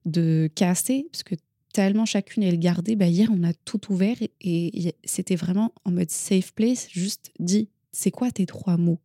de 0.05 0.49
casser, 0.55 1.07
parce 1.11 1.23
que 1.23 1.35
tellement 1.73 2.05
chacune 2.05 2.43
elle 2.43 2.57
gardait. 2.57 2.95
Bah, 2.95 3.07
hier, 3.07 3.29
on 3.33 3.43
a 3.43 3.53
tout 3.53 3.91
ouvert 3.91 4.15
et, 4.39 4.95
c'était 5.03 5.35
vraiment 5.35 5.73
en 5.83 5.91
mode 5.91 6.09
safe 6.09 6.53
place, 6.53 6.87
juste 6.89 7.33
dit 7.37 7.67
c'est 7.91 8.11
quoi 8.11 8.31
tes 8.31 8.45
trois 8.45 8.77
mots? 8.77 8.99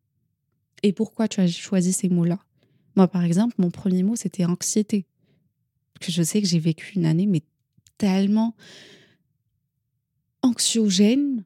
Et 0.84 0.92
pourquoi 0.92 1.26
tu 1.26 1.40
as 1.40 1.48
choisi 1.48 1.92
ces 1.92 2.08
mots-là? 2.08 2.38
Moi, 2.94 3.08
par 3.08 3.24
exemple, 3.24 3.56
mon 3.58 3.72
premier 3.72 4.04
mot, 4.04 4.14
c'était 4.14 4.44
anxiété. 4.44 5.04
Que 6.00 6.12
je 6.12 6.22
sais 6.22 6.40
que 6.40 6.46
j'ai 6.46 6.60
vécu 6.60 6.92
une 6.94 7.06
année, 7.06 7.26
mais 7.26 7.42
tellement 7.98 8.54
anxiogène, 10.46 11.44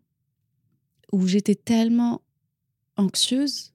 où 1.12 1.26
j'étais 1.26 1.54
tellement 1.54 2.22
anxieuse. 2.96 3.72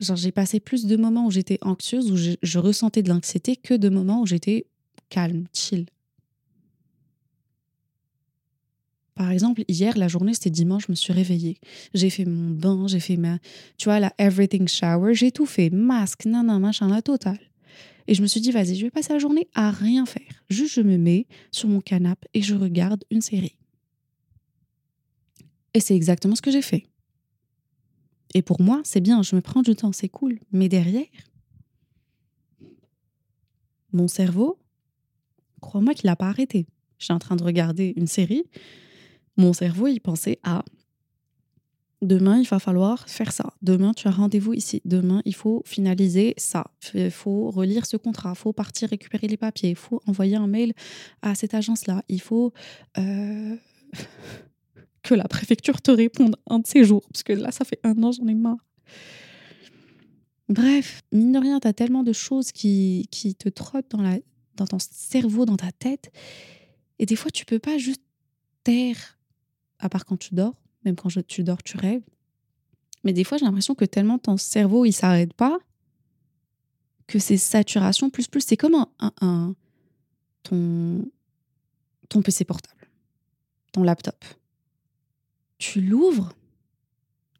Genre, 0.00 0.16
j'ai 0.16 0.32
passé 0.32 0.60
plus 0.60 0.86
de 0.86 0.96
moments 0.96 1.26
où 1.26 1.30
j'étais 1.30 1.58
anxieuse, 1.62 2.12
où 2.12 2.16
je, 2.16 2.58
ressentais 2.58 3.02
de 3.02 3.08
l'anxiété, 3.08 3.56
que 3.56 3.74
de 3.74 3.88
moments 3.88 4.22
où 4.22 4.26
j'étais 4.26 4.66
calme, 5.08 5.46
chill. 5.52 5.86
Par 9.14 9.30
exemple, 9.30 9.64
hier, 9.68 9.96
la 9.96 10.08
journée, 10.08 10.34
c'était 10.34 10.50
dimanche, 10.50 10.84
je 10.86 10.92
me 10.92 10.96
suis 10.96 11.14
réveillée. 11.14 11.58
J'ai 11.94 12.10
fait 12.10 12.26
mon 12.26 12.50
bain, 12.50 12.86
j'ai 12.86 13.00
fait 13.00 13.16
ma, 13.16 13.38
tu 13.78 13.86
vois, 13.86 13.98
la 13.98 14.12
everything 14.18 14.68
shower, 14.68 15.14
j'ai 15.14 15.32
tout 15.32 15.46
fait, 15.46 15.70
masque, 15.70 16.26
nan, 16.26 16.58
machin, 16.58 16.88
la 16.88 17.00
totale. 17.00 17.40
Et 18.08 18.14
je 18.14 18.22
me 18.22 18.26
suis 18.26 18.40
dit, 18.40 18.50
vas-y, 18.50 18.76
je 18.76 18.84
vais 18.84 18.90
passer 18.90 19.12
la 19.12 19.18
journée 19.18 19.48
à 19.54 19.70
rien 19.70 20.06
faire. 20.06 20.44
Juste, 20.48 20.74
je 20.74 20.80
me 20.80 20.96
mets 20.96 21.26
sur 21.50 21.68
mon 21.68 21.80
canapé 21.80 22.28
et 22.34 22.42
je 22.42 22.54
regarde 22.54 23.04
une 23.10 23.20
série. 23.20 23.58
Et 25.74 25.80
c'est 25.80 25.96
exactement 25.96 26.36
ce 26.36 26.42
que 26.42 26.50
j'ai 26.50 26.62
fait. 26.62 26.86
Et 28.34 28.42
pour 28.42 28.60
moi, 28.60 28.80
c'est 28.84 29.00
bien, 29.00 29.22
je 29.22 29.34
me 29.34 29.40
prends 29.40 29.62
du 29.62 29.74
temps, 29.74 29.92
c'est 29.92 30.08
cool. 30.08 30.38
Mais 30.52 30.68
derrière, 30.68 31.06
mon 33.92 34.08
cerveau, 34.08 34.58
crois-moi 35.60 35.94
qu'il 35.94 36.06
n'a 36.06 36.16
pas 36.16 36.28
arrêté. 36.28 36.66
J'étais 36.98 37.12
en 37.12 37.18
train 37.18 37.36
de 37.36 37.44
regarder 37.44 37.92
une 37.96 38.06
série 38.06 38.44
mon 39.36 39.52
cerveau, 39.52 39.86
il 39.86 40.00
pensait 40.00 40.38
à 40.42 40.64
demain, 42.02 42.38
il 42.38 42.46
va 42.46 42.58
falloir 42.58 43.08
faire 43.08 43.32
ça. 43.32 43.52
Demain, 43.62 43.94
tu 43.94 44.08
as 44.08 44.10
rendez-vous 44.10 44.52
ici. 44.52 44.82
Demain, 44.84 45.22
il 45.24 45.34
faut 45.34 45.62
finaliser 45.64 46.34
ça. 46.36 46.66
Il 46.94 47.10
faut 47.10 47.50
relire 47.50 47.86
ce 47.86 47.96
contrat. 47.96 48.32
Il 48.34 48.38
faut 48.38 48.52
partir 48.52 48.88
récupérer 48.88 49.28
les 49.28 49.36
papiers. 49.36 49.70
Il 49.70 49.76
faut 49.76 50.00
envoyer 50.06 50.36
un 50.36 50.46
mail 50.46 50.72
à 51.22 51.34
cette 51.34 51.54
agence-là. 51.54 52.02
Il 52.08 52.20
faut 52.20 52.52
euh, 52.98 53.56
que 55.02 55.14
la 55.14 55.24
préfecture 55.24 55.80
te 55.80 55.90
réponde 55.90 56.36
un 56.48 56.58
de 56.58 56.66
ces 56.66 56.84
jours. 56.84 57.06
Parce 57.12 57.22
que 57.22 57.32
là, 57.32 57.50
ça 57.50 57.64
fait 57.64 57.80
un 57.82 58.02
an, 58.02 58.12
j'en 58.12 58.26
ai 58.26 58.34
marre. 58.34 58.64
Bref, 60.48 61.02
mine 61.12 61.32
de 61.32 61.38
rien, 61.38 61.58
tu 61.58 61.66
as 61.66 61.72
tellement 61.72 62.04
de 62.04 62.12
choses 62.12 62.52
qui, 62.52 63.08
qui 63.10 63.34
te 63.34 63.48
trottent 63.48 63.90
dans, 63.90 64.02
la, 64.02 64.18
dans 64.54 64.66
ton 64.66 64.78
cerveau, 64.78 65.44
dans 65.44 65.56
ta 65.56 65.72
tête. 65.72 66.12
Et 66.98 67.06
des 67.06 67.16
fois, 67.16 67.30
tu 67.30 67.44
peux 67.44 67.58
pas 67.58 67.78
juste 67.78 68.02
taire 68.62 69.18
à 69.78 69.88
part 69.88 70.04
quand 70.04 70.16
tu 70.16 70.34
dors. 70.34 70.54
Même 70.86 70.94
quand 70.96 71.08
tu 71.26 71.42
dors, 71.42 71.62
tu 71.62 71.76
rêves. 71.76 72.04
Mais 73.04 73.12
des 73.12 73.24
fois, 73.24 73.38
j'ai 73.38 73.44
l'impression 73.44 73.74
que 73.74 73.84
tellement 73.84 74.18
ton 74.18 74.36
cerveau, 74.36 74.84
il 74.84 74.92
s'arrête 74.92 75.34
pas, 75.34 75.58
que 77.08 77.18
c'est 77.18 77.36
saturation 77.36 78.08
plus 78.08 78.28
plus. 78.28 78.40
C'est 78.40 78.56
comme 78.56 78.74
un, 78.74 79.12
un, 79.20 79.54
ton, 80.44 81.04
ton 82.08 82.22
PC 82.22 82.44
portable, 82.44 82.88
ton 83.72 83.82
laptop. 83.82 84.24
Tu 85.58 85.80
l'ouvres, 85.80 86.32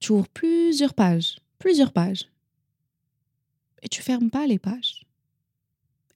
tu 0.00 0.11
ouvres 0.11 0.29
plusieurs 0.29 0.95
pages, 0.95 1.38
plusieurs 1.59 1.93
pages, 1.93 2.29
et 3.83 3.88
tu 3.88 4.03
fermes 4.03 4.31
pas 4.31 4.47
les 4.47 4.59
pages. 4.59 5.07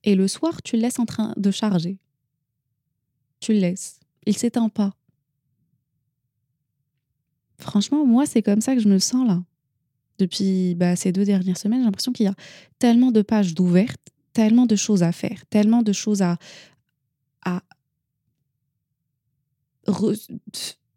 Et 0.03 0.15
le 0.15 0.27
soir, 0.27 0.61
tu 0.63 0.75
le 0.75 0.81
laisses 0.81 0.99
en 0.99 1.05
train 1.05 1.33
de 1.37 1.51
charger. 1.51 1.97
Tu 3.39 3.53
le 3.53 3.59
laisses. 3.59 3.99
Il 4.25 4.37
s'éteint 4.37 4.69
pas. 4.69 4.95
Franchement, 7.61 8.05
moi, 8.05 8.25
c'est 8.25 8.41
comme 8.41 8.61
ça 8.61 8.75
que 8.75 8.81
je 8.81 8.87
me 8.87 8.99
sens 8.99 9.27
là. 9.27 9.41
Depuis 10.17 10.75
bah, 10.75 10.95
ces 10.95 11.11
deux 11.11 11.25
dernières 11.25 11.57
semaines, 11.57 11.79
j'ai 11.79 11.85
l'impression 11.85 12.11
qu'il 12.11 12.25
y 12.25 12.29
a 12.29 12.35
tellement 12.79 13.11
de 13.11 13.21
pages 13.21 13.53
d'ouvertes, 13.53 14.01
tellement 14.33 14.65
de 14.65 14.75
choses 14.75 15.03
à 15.03 15.11
faire, 15.11 15.45
tellement 15.49 15.81
de 15.81 15.93
choses 15.93 16.21
à, 16.21 16.37
à 17.43 17.61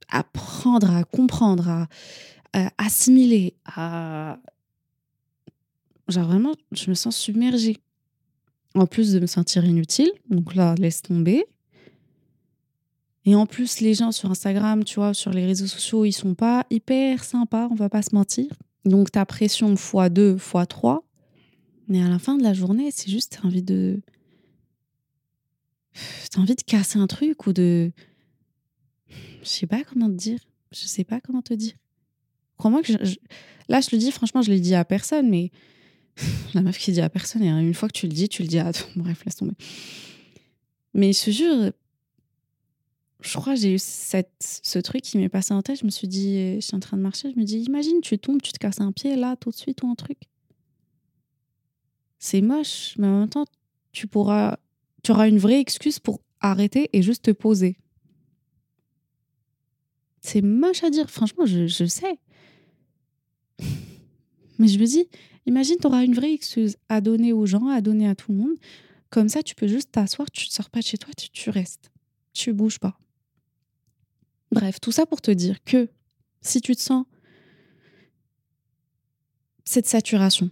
apprendre, 0.09 0.90
à 0.90 1.04
comprendre, 1.04 1.68
à, 1.68 1.88
assimiler, 2.78 3.54
à... 3.64 4.38
Genre 6.09 6.26
vraiment, 6.26 6.52
je 6.73 6.90
me 6.90 6.94
sens 6.94 7.16
submergée. 7.16 7.78
En 8.75 8.87
plus 8.87 9.12
de 9.12 9.21
me 9.21 9.26
sentir 9.26 9.64
inutile, 9.64 10.11
donc 10.28 10.54
là, 10.54 10.75
laisse 10.76 11.00
tomber. 11.00 11.44
Et 13.26 13.35
en 13.35 13.47
plus, 13.47 13.81
les 13.81 13.95
gens 13.95 14.12
sur 14.12 14.31
Instagram, 14.31 14.85
tu 14.85 14.97
vois, 14.97 15.14
sur 15.14 15.31
les 15.31 15.47
réseaux 15.47 15.66
sociaux, 15.66 16.04
ils 16.04 16.12
sont 16.12 16.35
pas 16.35 16.66
hyper 16.71 17.25
sympas, 17.25 17.69
on 17.71 17.75
va 17.75 17.88
pas 17.88 18.02
se 18.02 18.14
mentir. 18.14 18.47
Donc 18.85 19.11
ta 19.11 19.25
pression 19.25 19.76
fois 19.76 20.11
2, 20.11 20.37
fois 20.37 20.66
3. 20.66 21.02
Mais 21.88 22.02
à 22.02 22.09
la 22.09 22.19
fin 22.19 22.37
de 22.37 22.43
la 22.43 22.54
journée, 22.54 22.90
c'est 22.90 23.11
juste 23.11 23.40
envie 23.43 23.62
de 23.62 24.00
t'as 26.31 26.40
envie 26.40 26.57
de 26.57 26.62
casser 26.62 26.99
un 26.99 27.07
truc 27.07 27.47
ou 27.47 27.52
de 27.52 27.93
je 29.43 29.49
sais 29.49 29.66
pas 29.66 29.85
comment 29.85 30.09
te 30.09 30.14
dire, 30.14 30.40
je 30.73 30.87
sais 30.87 31.04
pas 31.04 31.21
comment 31.21 31.43
te 31.43 31.54
dire. 31.54 31.75
Crois-moi 32.59 32.83
que 32.83 32.93
là 33.69 33.81
je 33.81 33.88
le 33.93 33.99
dis 33.99 34.11
franchement, 34.11 34.43
je 34.43 34.50
l'ai 34.50 34.61
dit 34.61 34.75
à 34.75 34.85
personne 34.85 35.31
mais 35.31 35.50
la 36.54 36.62
meuf 36.62 36.78
qui 36.78 36.93
dit 36.93 37.00
à 37.00 37.09
personne 37.09 37.43
et 37.43 37.49
une 37.49 37.75
fois 37.75 37.88
que 37.88 37.99
tu 37.99 38.07
le 38.07 38.12
dis, 38.12 38.28
tu 38.28 38.43
le 38.43 38.49
dis 38.49 38.59
à 38.59 38.73
bref, 38.97 39.25
laisse 39.25 39.37
tomber. 39.37 39.54
Mais 40.95 41.12
je 41.12 41.25
te 41.25 41.31
jure, 41.31 41.73
je 43.25 43.38
crois 43.38 43.54
que 43.54 43.61
j'ai 43.61 43.75
eu 43.75 43.78
ce 43.78 44.78
truc 44.78 45.02
qui 45.02 45.16
m'est 45.16 45.28
passé 45.28 45.54
en 45.54 45.62
tête. 45.62 45.81
Je 45.81 45.85
me 45.85 45.90
suis 45.90 46.09
dit, 46.09 46.57
je 46.57 46.61
suis 46.61 46.76
en 46.76 46.81
train 46.81 46.97
de 46.97 47.02
marcher, 47.02 47.33
je 47.33 47.38
me 47.38 47.45
dis, 47.45 47.61
imagine, 47.61 48.00
tu 48.02 48.19
tombes, 48.19 48.43
tu 48.43 48.52
te 48.52 48.59
casses 48.59 48.81
un 48.81 48.93
pied 48.93 49.16
là, 49.16 49.37
tout 49.37 49.50
de 49.50 49.54
suite, 49.54 49.83
ou 49.83 49.88
un 49.88 49.95
truc. 49.95 50.19
C'est 52.19 52.43
moche, 52.43 52.95
mais 52.99 53.07
en 53.07 53.21
même 53.21 53.28
temps, 53.28 53.47
tu 53.93 54.07
pourras, 54.07 54.59
tu 55.02 55.11
auras 55.11 55.28
une 55.28 55.38
vraie 55.38 55.61
excuse 55.61 55.99
pour 55.99 56.21
arrêter 56.40 56.90
et 56.93 57.02
juste 57.02 57.25
te 57.25 57.31
poser. 57.31 57.78
C'est 60.21 60.43
moche 60.43 60.85
à 60.85 60.90
dire, 60.90 61.11
franchement, 61.11 61.47
je, 61.47 61.66
je 61.66 61.85
sais. 61.87 62.19
Mais 64.59 64.69
je 64.69 64.78
me 64.78 64.87
dis, 64.87 65.09
imagine, 65.47 65.76
tu 65.81 65.87
auras 65.87 66.04
une 66.04 66.14
vraie 66.14 66.33
excuse 66.33 66.76
à 66.88 67.00
donner 67.00 67.33
aux 67.33 67.47
gens, 67.47 67.69
à 67.69 67.81
donner 67.81 68.07
à 68.07 68.14
tout 68.14 68.33
le 68.33 68.38
monde. 68.38 68.57
Comme 69.11 69.28
ça, 69.28 69.43
tu 69.43 69.54
peux 69.54 69.66
juste 69.66 69.93
t'asseoir, 69.93 70.31
tu 70.31 70.47
ne 70.47 70.50
sors 70.50 70.71
pas 70.71 70.81
de 70.81 70.85
chez 70.85 70.99
toi, 70.99 71.12
tu, 71.16 71.31
tu 71.31 71.50
restes. 71.50 71.90
Tu 72.33 72.52
bouges 72.52 72.78
pas. 72.78 72.99
Bref, 74.55 74.81
tout 74.81 74.93
ça 74.93 75.05
pour 75.05 75.21
te 75.21 75.33
dire 75.33 75.65
que 75.65 75.89
si 76.41 76.61
tu 76.61 76.77
te 76.77 76.81
sens 76.81 77.07
cette 79.65 79.87
saturation, 79.87 80.49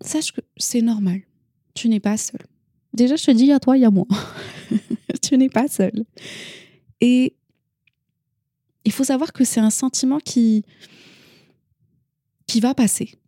sache 0.00 0.32
que 0.32 0.40
c'est 0.56 0.80
normal. 0.80 1.20
Tu 1.74 1.90
n'es 1.90 2.00
pas 2.00 2.16
seul. 2.16 2.40
Déjà, 2.94 3.16
je 3.16 3.24
te 3.26 3.30
dis, 3.32 3.52
à 3.52 3.60
toi, 3.60 3.76
il 3.76 3.82
y 3.82 3.84
a 3.84 3.90
moi. 3.90 4.06
tu 5.22 5.36
n'es 5.36 5.50
pas 5.50 5.68
seul. 5.68 6.04
Et 7.02 7.36
il 8.86 8.92
faut 8.92 9.04
savoir 9.04 9.34
que 9.34 9.44
c'est 9.44 9.60
un 9.60 9.70
sentiment 9.70 10.20
qui, 10.20 10.64
qui 12.46 12.60
va 12.60 12.74
passer. 12.74 13.18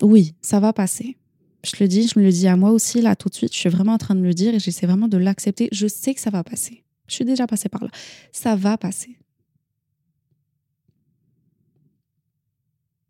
Oui, 0.00 0.34
ça 0.42 0.60
va 0.60 0.72
passer. 0.72 1.16
Je 1.64 1.72
le 1.80 1.88
dis, 1.88 2.06
je 2.06 2.18
me 2.20 2.24
le 2.24 2.30
dis 2.30 2.46
à 2.46 2.56
moi 2.56 2.70
aussi, 2.70 3.00
là, 3.00 3.16
tout 3.16 3.28
de 3.30 3.34
suite. 3.34 3.52
Je 3.52 3.58
suis 3.58 3.68
vraiment 3.68 3.94
en 3.94 3.98
train 3.98 4.14
de 4.14 4.22
le 4.22 4.32
dire 4.32 4.54
et 4.54 4.60
j'essaie 4.60 4.86
vraiment 4.86 5.08
de 5.08 5.16
l'accepter. 5.16 5.68
Je 5.72 5.88
sais 5.88 6.14
que 6.14 6.20
ça 6.20 6.30
va 6.30 6.44
passer. 6.44 6.84
Je 7.10 7.16
suis 7.16 7.24
déjà 7.24 7.48
passée 7.48 7.68
par 7.68 7.82
là. 7.82 7.90
Ça 8.30 8.54
va 8.54 8.78
passer. 8.78 9.18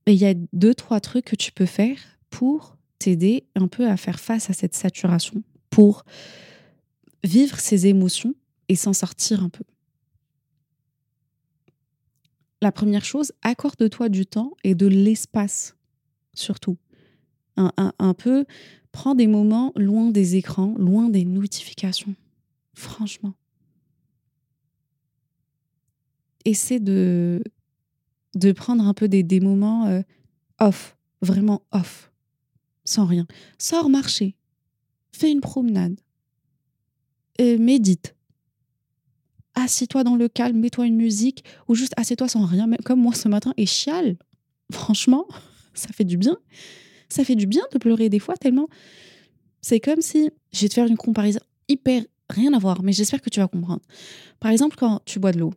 Et 0.07 0.15
il 0.15 0.19
y 0.19 0.27
a 0.27 0.35
deux, 0.55 0.75
trois 0.75 1.01
trucs 1.01 1.27
que 1.27 1.37
tu 1.37 1.53
peux 1.53 1.67
faire 1.67 1.99
pour 2.31 2.79
t'aider 2.99 3.45
un 3.55 3.69
peu 3.69 3.87
à 3.87 3.99
faire 3.99 4.19
face 4.19 4.49
à 4.49 4.55
cette 4.55 4.75
saturation, 4.75 5.43
pour 5.69 6.05
vivre 7.23 7.61
ces 7.61 7.87
émotions 7.87 8.35
et 8.69 8.75
s'en 8.75 8.95
sortir 8.95 9.45
un 9.45 9.51
peu. 9.51 9.65
La 12.63 12.73
première 12.73 13.05
chose, 13.05 13.33
accorde-toi 13.43 14.09
du 14.09 14.25
temps 14.25 14.53
et 14.65 14.75
de 14.75 14.87
l'espace, 14.87 15.77
surtout. 16.35 16.79
Un, 17.57 17.93
un, 17.99 18.15
peu, 18.15 18.47
prends 18.93 19.15
des 19.15 19.27
moments 19.27 19.73
loin 19.77 20.11
des 20.11 20.37
écrans, 20.37 20.75
loin 20.79 21.11
des 21.11 21.27
notifications. 21.27 22.15
Franchement 22.73 23.35
essaie 26.45 26.81
de, 26.81 27.43
de 28.35 28.53
prendre 28.53 28.87
un 28.87 28.95
peu 28.95 29.09
des, 29.09 29.23
des 29.23 29.41
moments 29.41 29.87
euh, 29.87 30.03
off, 30.61 30.97
vraiment 31.23 31.63
off, 31.73 32.13
sans 32.85 33.07
rien. 33.07 33.27
Sors 33.59 33.89
marcher, 33.89 34.37
fais 35.13 35.31
une 35.31 35.41
promenade, 35.41 35.99
et 37.39 37.57
médite. 37.57 38.15
Assis-toi 39.55 40.05
dans 40.05 40.17
le 40.17 40.29
calme, 40.29 40.59
mets-toi 40.59 40.87
une 40.87 40.97
musique, 40.97 41.45
ou 41.69 41.75
juste 41.75 41.95
assieds-toi 41.97 42.29
sans 42.29 42.45
rien, 42.45 42.69
comme 42.85 43.01
moi 43.01 43.15
ce 43.15 43.29
matin, 43.29 43.53
et 43.57 43.67
chiale. 43.67 44.17
Franchement, 44.71 45.27
ça 45.75 45.89
fait 45.89 46.05
du 46.05 46.17
bien. 46.17 46.37
Ça 47.09 47.25
fait 47.25 47.35
du 47.35 47.47
bien 47.47 47.63
de 47.73 47.79
pleurer 47.79 48.09
des 48.09 48.21
fois, 48.21 48.37
tellement. 48.37 48.69
C'est 49.63 49.81
comme 49.81 50.01
si. 50.01 50.31
Je 50.53 50.61
vais 50.61 50.69
te 50.69 50.75
faire 50.75 50.87
une 50.87 50.97
comparaison 50.97 51.41
hyper. 51.69 52.05
Rien 52.29 52.53
à 52.53 52.59
voir, 52.59 52.83
mais 52.83 52.93
j'espère 52.93 53.21
que 53.21 53.31
tu 53.31 53.41
vas 53.41 53.49
comprendre. 53.49 53.83
Par 54.39 54.53
exemple, 54.53 54.77
quand 54.79 55.01
tu 55.05 55.19
bois 55.19 55.33
de 55.33 55.41
l'eau, 55.41 55.53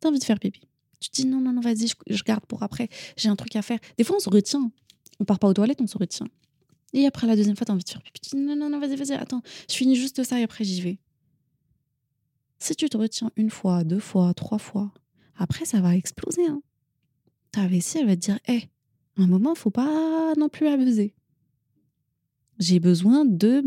T'as 0.00 0.08
envie 0.08 0.18
de 0.18 0.24
faire 0.24 0.38
pipi. 0.38 0.60
Tu 1.00 1.10
te 1.10 1.16
dis 1.16 1.26
non, 1.26 1.40
non, 1.40 1.52
non, 1.52 1.60
vas-y, 1.60 1.88
je, 2.06 2.22
garde 2.22 2.44
pour 2.46 2.62
après. 2.62 2.88
J'ai 3.16 3.28
un 3.28 3.36
truc 3.36 3.54
à 3.56 3.62
faire. 3.62 3.78
Des 3.98 4.04
fois, 4.04 4.16
on 4.16 4.20
se 4.20 4.30
retient. 4.30 4.70
On 5.20 5.24
part 5.24 5.38
pas 5.38 5.48
aux 5.48 5.54
toilettes, 5.54 5.80
on 5.80 5.86
se 5.86 5.98
retient. 5.98 6.28
Et 6.92 7.06
après, 7.06 7.26
la 7.26 7.36
deuxième 7.36 7.56
fois, 7.56 7.64
tu 7.64 7.72
as 7.72 7.74
envie 7.74 7.84
de 7.84 7.88
faire 7.88 8.02
pipi. 8.02 8.20
Tu 8.20 8.36
dis 8.36 8.42
non, 8.42 8.56
non, 8.56 8.70
non, 8.70 8.78
vas-y, 8.78 8.96
vas-y, 8.96 9.12
attends. 9.12 9.42
Je 9.70 9.74
finis 9.74 9.96
juste 9.96 10.22
ça 10.24 10.40
et 10.40 10.42
après, 10.42 10.64
j'y 10.64 10.80
vais. 10.80 10.98
Si 12.58 12.74
tu 12.74 12.88
te 12.88 12.96
retiens 12.96 13.30
une 13.36 13.50
fois, 13.50 13.84
deux 13.84 13.98
fois, 13.98 14.32
trois 14.34 14.58
fois, 14.58 14.92
après, 15.36 15.64
ça 15.64 15.80
va 15.80 15.94
exploser. 15.94 16.46
Hein. 16.46 16.62
Ta 17.52 17.66
vessie, 17.66 17.98
elle 17.98 18.06
va 18.06 18.16
te 18.16 18.20
dire 18.20 18.38
hé, 18.48 18.68
un 19.16 19.26
moment, 19.26 19.54
faut 19.54 19.70
pas 19.70 20.34
non 20.36 20.48
plus 20.48 20.66
abuser. 20.68 21.14
J'ai 22.58 22.80
besoin 22.80 23.24
de 23.26 23.62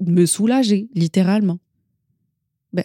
me 0.00 0.26
soulager, 0.26 0.88
littéralement. 0.94 1.60
Ben, 2.72 2.84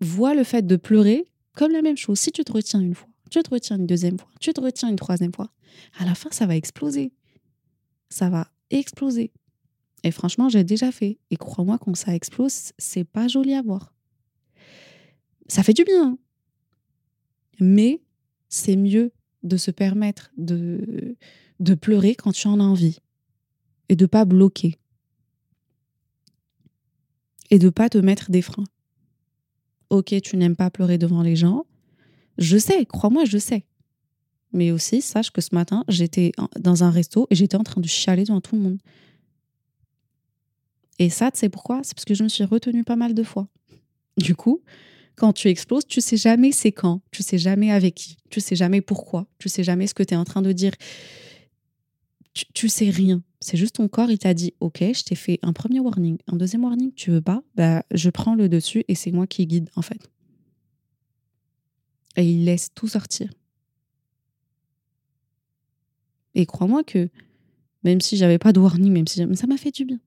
vois 0.00 0.34
le 0.34 0.44
fait 0.44 0.66
de 0.66 0.76
pleurer 0.76 1.26
comme 1.54 1.72
la 1.72 1.82
même 1.82 1.96
chose. 1.96 2.18
Si 2.18 2.32
tu 2.32 2.44
te 2.44 2.52
retiens 2.52 2.80
une 2.80 2.94
fois, 2.94 3.08
tu 3.30 3.42
te 3.42 3.50
retiens 3.50 3.76
une 3.76 3.86
deuxième 3.86 4.18
fois, 4.18 4.30
tu 4.40 4.52
te 4.52 4.60
retiens 4.60 4.88
une 4.88 4.96
troisième 4.96 5.32
fois, 5.32 5.50
à 5.98 6.04
la 6.04 6.14
fin, 6.14 6.30
ça 6.30 6.46
va 6.46 6.56
exploser. 6.56 7.12
Ça 8.08 8.28
va 8.28 8.48
exploser. 8.70 9.32
Et 10.02 10.10
franchement, 10.10 10.48
j'ai 10.48 10.64
déjà 10.64 10.92
fait. 10.92 11.18
Et 11.30 11.36
crois-moi, 11.36 11.78
quand 11.78 11.96
ça 11.96 12.14
explose, 12.14 12.72
c'est 12.78 13.04
pas 13.04 13.26
joli 13.26 13.54
à 13.54 13.62
voir. 13.62 13.92
Ça 15.48 15.62
fait 15.62 15.72
du 15.72 15.84
bien. 15.84 16.10
Hein. 16.10 16.18
Mais 17.60 18.02
c'est 18.48 18.76
mieux 18.76 19.12
de 19.42 19.56
se 19.56 19.70
permettre 19.70 20.30
de, 20.36 21.16
de 21.60 21.74
pleurer 21.74 22.14
quand 22.14 22.32
tu 22.32 22.46
en 22.48 22.60
as 22.60 22.64
envie. 22.64 22.98
Et 23.88 23.96
de 23.96 24.06
pas 24.06 24.24
bloquer. 24.24 24.76
Et 27.50 27.58
de 27.58 27.68
pas 27.70 27.88
te 27.88 27.98
mettre 27.98 28.30
des 28.30 28.42
freins. 28.42 28.64
Ok, 29.90 30.14
tu 30.22 30.36
n'aimes 30.36 30.56
pas 30.56 30.70
pleurer 30.70 30.98
devant 30.98 31.22
les 31.22 31.36
gens. 31.36 31.64
Je 32.38 32.58
sais, 32.58 32.84
crois-moi, 32.86 33.24
je 33.24 33.38
sais. 33.38 33.64
Mais 34.52 34.70
aussi, 34.70 35.02
sache 35.02 35.30
que 35.30 35.40
ce 35.40 35.54
matin, 35.54 35.84
j'étais 35.88 36.32
dans 36.58 36.84
un 36.84 36.90
resto 36.90 37.26
et 37.30 37.34
j'étais 37.34 37.56
en 37.56 37.64
train 37.64 37.80
de 37.80 37.88
chialer 37.88 38.24
devant 38.24 38.40
tout 38.40 38.54
le 38.56 38.62
monde. 38.62 38.78
Et 40.98 41.10
ça, 41.10 41.30
tu 41.30 41.40
sais 41.40 41.48
pourquoi? 41.48 41.80
C'est 41.82 41.94
parce 41.94 42.04
que 42.04 42.14
je 42.14 42.22
me 42.22 42.28
suis 42.28 42.44
retenue 42.44 42.84
pas 42.84 42.96
mal 42.96 43.14
de 43.14 43.22
fois. 43.22 43.48
Du 44.16 44.36
coup, 44.36 44.62
quand 45.16 45.32
tu 45.32 45.48
exploses, 45.48 45.86
tu 45.86 46.00
sais 46.00 46.16
jamais 46.16 46.52
c'est 46.52 46.72
quand, 46.72 47.00
tu 47.10 47.22
sais 47.22 47.38
jamais 47.38 47.72
avec 47.72 47.94
qui, 47.94 48.16
tu 48.30 48.40
sais 48.40 48.56
jamais 48.56 48.80
pourquoi, 48.80 49.26
tu 49.38 49.48
sais 49.48 49.64
jamais 49.64 49.86
ce 49.86 49.94
que 49.94 50.02
tu 50.02 50.14
es 50.14 50.16
en 50.16 50.24
train 50.24 50.42
de 50.42 50.52
dire. 50.52 50.72
Tu, 52.32 52.44
tu 52.52 52.68
sais 52.68 52.90
rien. 52.90 53.22
C'est 53.44 53.58
juste 53.58 53.74
ton 53.74 53.88
corps, 53.88 54.10
il 54.10 54.16
t'a 54.16 54.32
dit 54.32 54.54
Ok, 54.60 54.78
je 54.80 55.02
t'ai 55.02 55.14
fait 55.14 55.38
un 55.42 55.52
premier 55.52 55.78
warning, 55.78 56.16
un 56.28 56.36
deuxième 56.36 56.64
warning, 56.64 56.94
tu 56.94 57.10
veux 57.10 57.20
pas? 57.20 57.42
Bah, 57.56 57.84
Je 57.90 58.08
prends 58.08 58.34
le 58.34 58.48
dessus 58.48 58.84
et 58.88 58.94
c'est 58.94 59.12
moi 59.12 59.26
qui 59.26 59.46
guide 59.46 59.68
en 59.76 59.82
fait. 59.82 60.10
Et 62.16 62.24
il 62.24 62.46
laisse 62.46 62.72
tout 62.74 62.88
sortir. 62.88 63.30
Et 66.34 66.46
crois-moi 66.46 66.84
que 66.84 67.10
même 67.82 68.00
si 68.00 68.16
j'avais 68.16 68.38
pas 68.38 68.54
de 68.54 68.60
warning, 68.60 68.90
même 68.90 69.06
si 69.06 69.22
ça 69.36 69.46
m'a 69.46 69.58
fait 69.58 69.72
du 69.72 69.84
bien. 69.84 70.00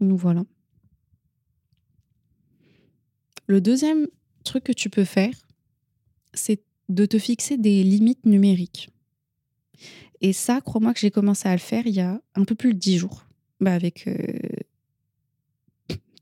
Nous 0.00 0.16
voilà. 0.16 0.42
Le 3.46 3.60
deuxième 3.60 4.06
truc 4.42 4.64
que 4.64 4.72
tu 4.72 4.88
peux 4.88 5.04
faire, 5.04 5.34
c'est 6.32 6.62
de 6.88 7.04
te 7.04 7.18
fixer 7.18 7.58
des 7.58 7.82
limites 7.82 8.24
numériques. 8.24 8.88
Et 10.20 10.32
ça, 10.32 10.60
crois-moi 10.60 10.94
que 10.94 11.00
j'ai 11.00 11.10
commencé 11.10 11.48
à 11.48 11.52
le 11.52 11.58
faire 11.58 11.86
il 11.86 11.94
y 11.94 12.00
a 12.00 12.20
un 12.34 12.44
peu 12.44 12.54
plus 12.54 12.74
de 12.74 12.78
dix 12.78 12.98
jours. 12.98 13.26
Bah 13.60 13.72
avec 13.72 14.06
euh, 14.06 14.16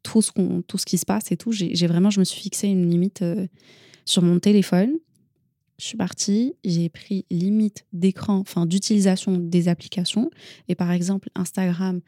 tout, 0.02 0.22
ce 0.22 0.60
tout 0.62 0.78
ce 0.78 0.86
qui 0.86 0.98
se 0.98 1.06
passe 1.06 1.32
et 1.32 1.36
tout, 1.36 1.52
j'ai 1.52 1.86
vraiment, 1.86 2.10
je 2.10 2.20
me 2.20 2.24
suis 2.24 2.40
fixé 2.40 2.68
une 2.68 2.88
limite 2.88 3.22
euh, 3.22 3.46
sur 4.04 4.22
mon 4.22 4.38
téléphone. 4.38 4.92
Je 5.78 5.86
suis 5.86 5.96
partie, 5.96 6.54
j'ai 6.64 6.88
pris 6.88 7.26
limite 7.30 7.84
d'écran, 7.92 8.36
enfin 8.36 8.66
d'utilisation 8.66 9.38
des 9.38 9.66
applications. 9.66 10.30
Et 10.68 10.76
par 10.76 10.92
exemple, 10.92 11.30
Instagram 11.34 12.00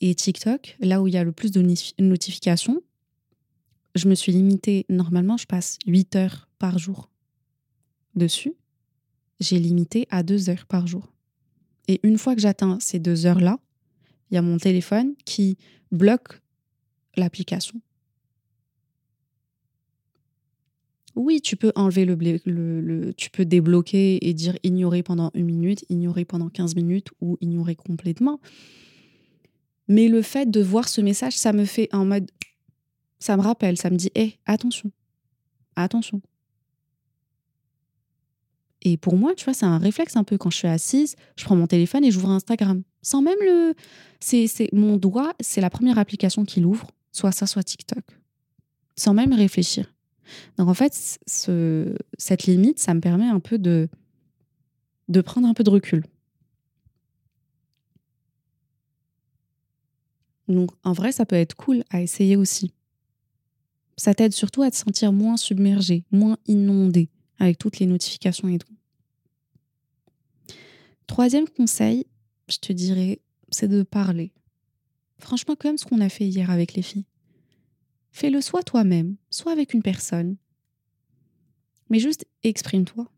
et 0.00 0.14
TikTok, 0.14 0.76
là 0.80 1.02
où 1.02 1.06
il 1.06 1.14
y 1.14 1.18
a 1.18 1.24
le 1.24 1.32
plus 1.32 1.50
de 1.50 1.62
notifications, 1.98 2.80
je 3.94 4.08
me 4.08 4.14
suis 4.14 4.32
limitée, 4.32 4.86
normalement, 4.88 5.36
je 5.36 5.46
passe 5.46 5.78
8 5.86 6.16
heures 6.16 6.48
par 6.58 6.78
jour 6.78 7.10
dessus. 8.14 8.54
J'ai 9.40 9.58
limité 9.58 10.06
à 10.10 10.22
2 10.22 10.48
heures 10.50 10.66
par 10.66 10.86
jour. 10.86 11.12
Et 11.90 11.98
une 12.04 12.18
fois 12.18 12.36
que 12.36 12.40
j'atteins 12.40 12.78
ces 12.78 13.00
deux 13.00 13.26
heures-là, 13.26 13.58
il 14.30 14.36
y 14.36 14.38
a 14.38 14.42
mon 14.42 14.58
téléphone 14.58 15.16
qui 15.24 15.58
bloque 15.90 16.40
l'application. 17.16 17.80
Oui, 21.16 21.40
tu 21.40 21.56
peux 21.56 21.72
enlever 21.74 22.04
le, 22.04 23.12
Tu 23.16 23.30
peux 23.30 23.44
débloquer 23.44 24.24
et 24.24 24.32
dire 24.34 24.56
ignorer 24.62 25.02
pendant 25.02 25.32
une 25.34 25.46
minute, 25.46 25.84
ignorer 25.88 26.24
pendant 26.24 26.48
15 26.48 26.76
minutes 26.76 27.08
ou 27.20 27.36
ignorer 27.40 27.74
complètement. 27.74 28.38
Mais 29.88 30.06
le 30.06 30.22
fait 30.22 30.48
de 30.48 30.62
voir 30.62 30.88
ce 30.88 31.00
message, 31.00 31.36
ça 31.36 31.52
me 31.52 31.64
fait 31.64 31.92
en 31.92 32.04
mode 32.04 32.30
ça 33.18 33.36
me 33.36 33.42
rappelle, 33.42 33.76
ça 33.76 33.90
me 33.90 33.96
dit 33.96 34.12
hé, 34.14 34.38
attention, 34.46 34.92
attention. 35.74 36.22
Et 38.82 38.96
pour 38.96 39.16
moi, 39.16 39.34
tu 39.34 39.44
vois, 39.44 39.54
c'est 39.54 39.66
un 39.66 39.78
réflexe 39.78 40.16
un 40.16 40.24
peu 40.24 40.38
quand 40.38 40.50
je 40.50 40.56
suis 40.56 40.68
assise, 40.68 41.16
je 41.36 41.44
prends 41.44 41.56
mon 41.56 41.66
téléphone 41.66 42.04
et 42.04 42.10
j'ouvre 42.10 42.30
Instagram. 42.30 42.82
Sans 43.02 43.22
même 43.22 43.38
le. 43.40 43.74
C'est, 44.20 44.48
mon 44.72 44.96
doigt, 44.96 45.34
c'est 45.40 45.60
la 45.60 45.70
première 45.70 45.98
application 45.98 46.44
qui 46.44 46.60
l'ouvre, 46.60 46.86
soit 47.12 47.32
ça, 47.32 47.46
soit 47.46 47.62
TikTok. 47.62 48.04
Sans 48.96 49.14
même 49.14 49.32
réfléchir. 49.32 49.92
Donc 50.56 50.68
en 50.68 50.74
fait, 50.74 51.18
ce, 51.26 51.94
cette 52.16 52.44
limite, 52.44 52.78
ça 52.78 52.94
me 52.94 53.00
permet 53.00 53.26
un 53.26 53.40
peu 53.40 53.58
de, 53.58 53.88
de 55.08 55.20
prendre 55.20 55.48
un 55.48 55.54
peu 55.54 55.64
de 55.64 55.70
recul. 55.70 56.04
Donc 60.48 60.70
en 60.84 60.92
vrai, 60.92 61.12
ça 61.12 61.26
peut 61.26 61.36
être 61.36 61.54
cool 61.54 61.84
à 61.90 62.00
essayer 62.00 62.36
aussi. 62.36 62.72
Ça 63.96 64.14
t'aide 64.14 64.32
surtout 64.32 64.62
à 64.62 64.70
te 64.70 64.76
sentir 64.76 65.12
moins 65.12 65.36
submergé, 65.36 66.04
moins 66.10 66.38
inondé 66.46 67.10
avec 67.40 67.58
toutes 67.58 67.78
les 67.78 67.86
notifications 67.86 68.48
et 68.48 68.58
tout. 68.58 68.72
Troisième 71.06 71.48
conseil, 71.48 72.06
je 72.48 72.58
te 72.58 72.72
dirais, 72.72 73.20
c'est 73.50 73.66
de 73.66 73.82
parler. 73.82 74.32
Franchement, 75.18 75.56
comme 75.56 75.76
ce 75.76 75.84
qu'on 75.84 76.00
a 76.00 76.08
fait 76.08 76.28
hier 76.28 76.50
avec 76.50 76.74
les 76.74 76.82
filles. 76.82 77.06
Fais-le 78.12 78.40
soit 78.40 78.62
toi-même, 78.62 79.16
soit 79.30 79.52
avec 79.52 79.74
une 79.74 79.82
personne. 79.82 80.36
Mais 81.88 81.98
juste 81.98 82.26
exprime-toi. 82.44 83.10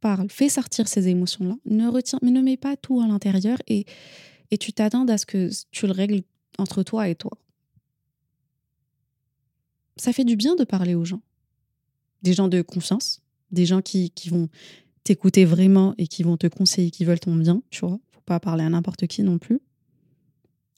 Parle, 0.00 0.28
fais 0.30 0.48
sortir 0.48 0.86
ces 0.86 1.08
émotions-là. 1.08 1.56
Ne 1.64 1.90
mais 2.22 2.30
ne 2.30 2.42
mets 2.42 2.56
pas 2.56 2.76
tout 2.76 3.00
à 3.00 3.06
l'intérieur 3.06 3.58
et, 3.66 3.86
et 4.50 4.58
tu 4.58 4.72
t'attends 4.72 5.06
à 5.08 5.18
ce 5.18 5.26
que 5.26 5.50
tu 5.70 5.86
le 5.86 5.92
règles 5.92 6.22
entre 6.58 6.82
toi 6.82 7.08
et 7.08 7.14
toi 7.14 7.38
ça 9.98 10.12
fait 10.12 10.24
du 10.24 10.36
bien 10.36 10.54
de 10.56 10.64
parler 10.64 10.94
aux 10.94 11.04
gens. 11.04 11.20
Des 12.22 12.32
gens 12.32 12.48
de 12.48 12.62
confiance, 12.62 13.20
des 13.50 13.66
gens 13.66 13.82
qui, 13.82 14.10
qui 14.10 14.28
vont 14.28 14.48
t'écouter 15.04 15.44
vraiment 15.44 15.94
et 15.98 16.06
qui 16.06 16.22
vont 16.22 16.36
te 16.36 16.46
conseiller, 16.46 16.90
qui 16.90 17.04
veulent 17.04 17.20
ton 17.20 17.34
bien, 17.34 17.62
tu 17.70 17.80
vois. 17.80 17.98
Faut 18.10 18.20
pas 18.20 18.40
parler 18.40 18.64
à 18.64 18.68
n'importe 18.68 19.06
qui 19.06 19.22
non 19.22 19.38
plus. 19.38 19.60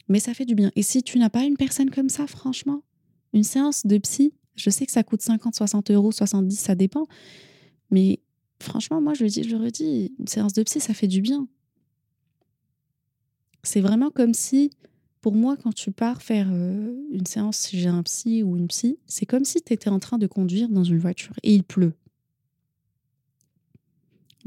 Mais 0.08 0.20
ça 0.20 0.34
fait 0.34 0.44
du 0.44 0.54
bien. 0.54 0.70
Et 0.76 0.82
si 0.82 1.02
tu 1.02 1.18
n'as 1.18 1.30
pas 1.30 1.44
une 1.44 1.56
personne 1.56 1.90
comme 1.90 2.08
ça, 2.08 2.26
franchement, 2.26 2.82
une 3.32 3.44
séance 3.44 3.86
de 3.86 3.98
psy, 3.98 4.32
je 4.56 4.70
sais 4.70 4.86
que 4.86 4.92
ça 4.92 5.02
coûte 5.02 5.22
50, 5.22 5.54
60 5.54 5.90
euros, 5.90 6.12
70, 6.12 6.56
ça 6.56 6.74
dépend. 6.74 7.06
Mais 7.90 8.20
franchement, 8.60 9.00
moi, 9.00 9.14
je 9.14 9.24
le 9.24 9.30
dis, 9.30 9.42
je 9.42 9.56
le 9.56 9.62
redis, 9.62 10.12
une 10.18 10.26
séance 10.26 10.52
de 10.52 10.62
psy, 10.62 10.80
ça 10.80 10.94
fait 10.94 11.08
du 11.08 11.20
bien. 11.20 11.48
C'est 13.62 13.80
vraiment 13.80 14.10
comme 14.10 14.34
si 14.34 14.70
pour 15.20 15.34
moi, 15.34 15.56
quand 15.56 15.72
tu 15.72 15.92
pars 15.92 16.22
faire 16.22 16.48
euh, 16.50 16.94
une 17.10 17.26
séance, 17.26 17.58
si 17.58 17.78
j'ai 17.78 17.88
un 17.88 18.02
psy 18.02 18.42
ou 18.42 18.56
une 18.56 18.68
psy, 18.68 18.98
c'est 19.06 19.26
comme 19.26 19.44
si 19.44 19.60
tu 19.60 19.72
étais 19.72 19.90
en 19.90 19.98
train 19.98 20.18
de 20.18 20.26
conduire 20.26 20.68
dans 20.68 20.84
une 20.84 20.98
voiture 20.98 21.34
et 21.42 21.54
il 21.54 21.62
pleut. 21.62 21.92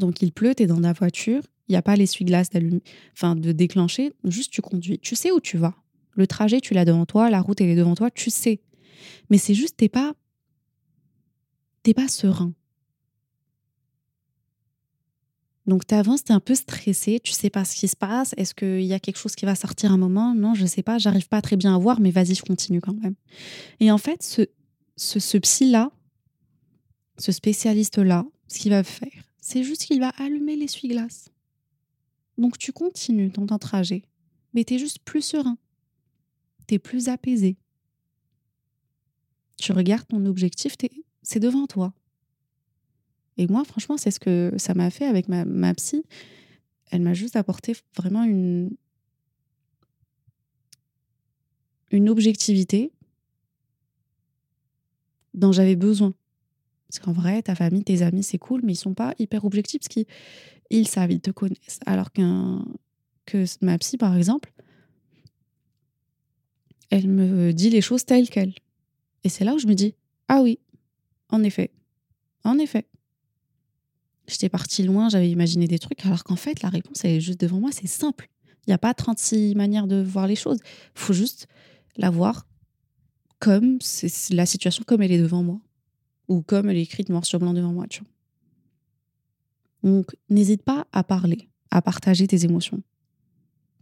Donc 0.03 0.21
il 0.21 0.33
pleut, 0.33 0.53
tu 0.53 0.63
es 0.63 0.67
dans 0.67 0.81
la 0.81 0.91
voiture, 0.91 1.41
il 1.69 1.71
n'y 1.71 1.77
a 1.77 1.81
pas 1.81 1.95
l'essuie-glace 1.95 2.49
enfin, 3.13 3.37
de 3.37 3.53
déclencher, 3.53 4.11
juste 4.25 4.51
tu 4.51 4.61
conduis. 4.61 4.99
Tu 4.99 5.15
sais 5.15 5.31
où 5.31 5.39
tu 5.39 5.57
vas. 5.57 5.73
Le 6.11 6.27
trajet, 6.27 6.59
tu 6.59 6.73
l'as 6.73 6.83
devant 6.83 7.05
toi, 7.05 7.29
la 7.29 7.39
route, 7.39 7.61
elle 7.61 7.69
est 7.69 7.75
devant 7.77 7.95
toi, 7.95 8.11
tu 8.11 8.29
sais. 8.29 8.59
Mais 9.29 9.37
c'est 9.37 9.53
juste, 9.53 9.77
t'es 9.77 9.87
pas, 9.87 10.13
t'es 11.83 11.93
pas 11.93 12.09
serein. 12.09 12.51
Donc 15.67 15.87
tu 15.87 15.95
avances, 15.95 16.25
tu 16.25 16.33
es 16.33 16.35
un 16.35 16.41
peu 16.41 16.55
stressé, 16.55 17.21
tu 17.21 17.31
sais 17.31 17.49
pas 17.49 17.63
ce 17.63 17.77
qui 17.77 17.87
se 17.87 17.95
passe, 17.95 18.35
est-ce 18.35 18.53
qu'il 18.53 18.83
y 18.83 18.91
a 18.91 18.99
quelque 18.99 19.17
chose 19.17 19.35
qui 19.35 19.45
va 19.45 19.55
sortir 19.55 19.93
un 19.93 19.97
moment? 19.97 20.35
Non, 20.35 20.53
je 20.53 20.65
sais 20.65 20.83
pas, 20.83 20.97
j'arrive 20.97 21.29
pas 21.29 21.41
très 21.41 21.55
bien 21.55 21.73
à 21.73 21.77
voir, 21.77 22.01
mais 22.01 22.11
vas-y, 22.11 22.35
je 22.35 22.43
continue 22.43 22.81
quand 22.81 22.93
même. 22.93 23.15
Et 23.79 23.89
en 23.89 23.97
fait, 23.97 24.21
ce, 24.21 24.41
ce, 24.97 25.21
ce 25.21 25.37
psy-là, 25.37 25.91
ce 27.17 27.31
spécialiste-là, 27.31 28.25
ce 28.49 28.59
qu'il 28.59 28.71
va 28.71 28.83
faire, 28.83 29.23
c'est 29.53 29.63
juste 29.63 29.83
qu'il 29.83 29.99
va 29.99 30.09
allumer 30.17 30.55
l'essuie-glace. 30.55 31.29
Donc 32.39 32.57
tu 32.57 32.71
continues 32.71 33.29
dans 33.29 33.45
ton 33.45 33.59
trajet, 33.59 34.01
mais 34.55 34.63
tu 34.63 34.73
es 34.73 34.79
juste 34.79 34.97
plus 35.05 35.21
serein, 35.21 35.59
tu 36.67 36.73
es 36.73 36.79
plus 36.79 37.07
apaisé. 37.07 37.55
Tu 39.57 39.71
regardes 39.71 40.07
ton 40.07 40.25
objectif, 40.25 40.75
c'est 41.21 41.39
devant 41.39 41.67
toi. 41.67 41.93
Et 43.37 43.45
moi, 43.45 43.63
franchement, 43.63 43.97
c'est 43.97 44.09
ce 44.09 44.19
que 44.19 44.53
ça 44.57 44.73
m'a 44.73 44.89
fait 44.89 45.05
avec 45.05 45.27
ma, 45.27 45.45
ma 45.45 45.75
psy. 45.75 46.03
Elle 46.89 47.03
m'a 47.03 47.13
juste 47.13 47.35
apporté 47.35 47.75
vraiment 47.95 48.23
une, 48.23 48.75
une 51.91 52.09
objectivité 52.09 52.91
dont 55.35 55.51
j'avais 55.51 55.75
besoin. 55.75 56.15
Parce 56.93 57.03
qu'en 57.03 57.11
vrai, 57.11 57.41
ta 57.41 57.55
famille, 57.55 57.83
tes 57.83 58.03
amis, 58.03 58.21
c'est 58.21 58.37
cool, 58.37 58.61
mais 58.63 58.73
ils 58.73 58.77
sont 58.77 58.93
pas 58.93 59.15
hyper 59.17 59.45
objectifs 59.45 59.79
parce 59.79 59.87
qu'ils 59.87 60.05
ils 60.69 60.87
savent, 60.87 61.11
ils 61.11 61.21
te 61.21 61.31
connaissent. 61.31 61.79
Alors 61.87 62.11
qu'un 62.11 62.63
que 63.25 63.45
ma 63.61 63.79
psy, 63.79 63.97
par 63.97 64.15
exemple, 64.15 64.53
elle 66.91 67.07
me 67.07 67.51
dit 67.51 67.71
les 67.71 67.81
choses 67.81 68.05
telles 68.05 68.29
quelles. 68.29 68.53
Et 69.23 69.29
c'est 69.29 69.43
là 69.43 69.55
où 69.55 69.57
je 69.57 69.65
me 69.65 69.73
dis, 69.73 69.95
ah 70.27 70.43
oui, 70.43 70.59
en 71.29 71.41
effet, 71.41 71.71
en 72.43 72.59
effet. 72.59 72.85
J'étais 74.27 74.49
partie 74.49 74.83
loin, 74.83 75.09
j'avais 75.09 75.31
imaginé 75.31 75.67
des 75.67 75.79
trucs, 75.79 76.05
alors 76.05 76.23
qu'en 76.23 76.35
fait, 76.35 76.61
la 76.61 76.69
réponse, 76.69 77.03
elle 77.05 77.13
est 77.13 77.21
juste 77.21 77.41
devant 77.41 77.59
moi, 77.59 77.71
c'est 77.71 77.87
simple. 77.87 78.29
Il 78.67 78.69
n'y 78.69 78.73
a 78.75 78.77
pas 78.77 78.93
36 78.93 79.55
manières 79.55 79.87
de 79.87 79.99
voir 79.99 80.27
les 80.27 80.35
choses. 80.35 80.59
Il 80.95 80.99
faut 80.99 81.13
juste 81.13 81.47
la 81.97 82.11
voir 82.11 82.45
comme 83.39 83.79
la 84.29 84.45
situation 84.45 84.83
comme 84.85 85.01
elle 85.01 85.11
est 85.11 85.21
devant 85.21 85.41
moi. 85.41 85.59
Ou 86.33 86.41
comme 86.41 86.67
elle 86.67 86.77
est 86.77 86.81
écrite 86.81 87.09
noir 87.09 87.25
sur 87.25 87.37
blanc 87.37 87.53
devant 87.53 87.71
moi, 87.71 87.85
tu 87.87 88.01
vois. 88.01 88.09
Donc, 89.83 90.15
n'hésite 90.29 90.63
pas 90.63 90.87
à 90.91 91.03
parler, 91.03 91.47
à 91.69 91.83
partager 91.83 92.25
tes 92.25 92.43
émotions. 92.43 92.81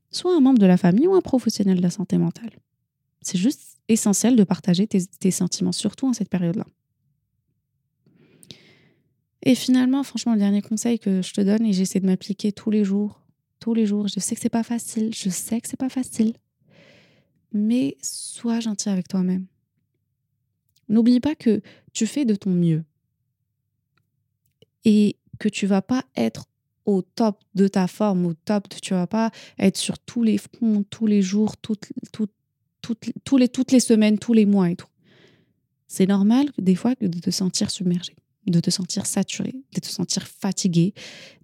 Soit 0.09 0.35
un 0.35 0.41
membre 0.41 0.59
de 0.59 0.65
la 0.65 0.75
famille 0.75 1.07
ou 1.07 1.13
un 1.13 1.21
professionnel 1.21 1.77
de 1.77 1.81
la 1.81 1.89
santé 1.89 2.17
mentale. 2.17 2.51
C'est 3.21 3.37
juste 3.37 3.79
essentiel 3.87 4.35
de 4.35 4.43
partager 4.43 4.85
tes, 4.85 5.05
tes 5.05 5.31
sentiments, 5.31 5.71
surtout 5.71 6.07
en 6.07 6.13
cette 6.13 6.27
période-là. 6.27 6.65
Et 9.43 9.55
finalement, 9.55 10.03
franchement, 10.03 10.33
le 10.33 10.39
dernier 10.39 10.61
conseil 10.61 10.99
que 10.99 11.21
je 11.21 11.31
te 11.31 11.39
donne, 11.39 11.65
et 11.65 11.71
j'essaie 11.71 12.01
de 12.01 12.05
m'appliquer 12.05 12.51
tous 12.51 12.69
les 12.69 12.83
jours, 12.83 13.21
tous 13.59 13.73
les 13.73 13.85
jours, 13.85 14.09
je 14.09 14.19
sais 14.19 14.35
que 14.35 14.41
c'est 14.41 14.49
pas 14.49 14.63
facile, 14.63 15.13
je 15.15 15.29
sais 15.29 15.61
que 15.61 15.69
c'est 15.69 15.79
pas 15.79 15.89
facile, 15.89 16.33
mais 17.53 17.95
sois 18.01 18.59
gentil 18.59 18.89
avec 18.89 19.07
toi-même. 19.07 19.45
N'oublie 20.89 21.21
pas 21.21 21.35
que 21.35 21.61
tu 21.93 22.08
fais 22.08 22.25
de 22.25 22.36
ton 22.36 22.51
mieux 22.51 22.84
et 24.86 25.17
que 25.39 25.49
tu 25.49 25.67
vas 25.67 25.82
pas 25.82 26.06
être 26.15 26.45
au 26.86 27.01
top 27.01 27.39
de 27.56 27.67
ta 27.67 27.88
forme, 27.88 28.25
au 28.25 28.34
top, 28.34 28.69
de, 28.69 28.77
tu 28.77 28.93
vas 28.93 29.08
pas 29.08 29.32
être 29.60 29.77
sur 29.77 29.99
tous 29.99 30.23
les 30.23 30.38
fronts, 30.38 30.84
tous 30.89 31.08
les 31.08 31.21
jours, 31.21 31.58
toutes, 31.58 31.91
toutes, 32.12 32.32
toutes, 32.82 33.39
les, 33.39 33.47
toutes 33.47 33.71
les 33.71 33.80
semaines, 33.80 34.17
tous 34.17 34.34
les 34.34 34.45
mois 34.45 34.69
et 34.69 34.75
tout. 34.75 34.88
C'est 35.88 36.08
normal 36.08 36.47
des 36.58 36.75
fois 36.75 36.95
de 36.99 37.19
te 37.19 37.30
sentir 37.32 37.69
submergé, 37.69 38.15
de 38.47 38.60
te 38.60 38.71
sentir 38.71 39.06
saturé, 39.06 39.54
de 39.73 39.80
te 39.80 39.88
sentir 39.88 40.25
fatigué. 40.25 40.93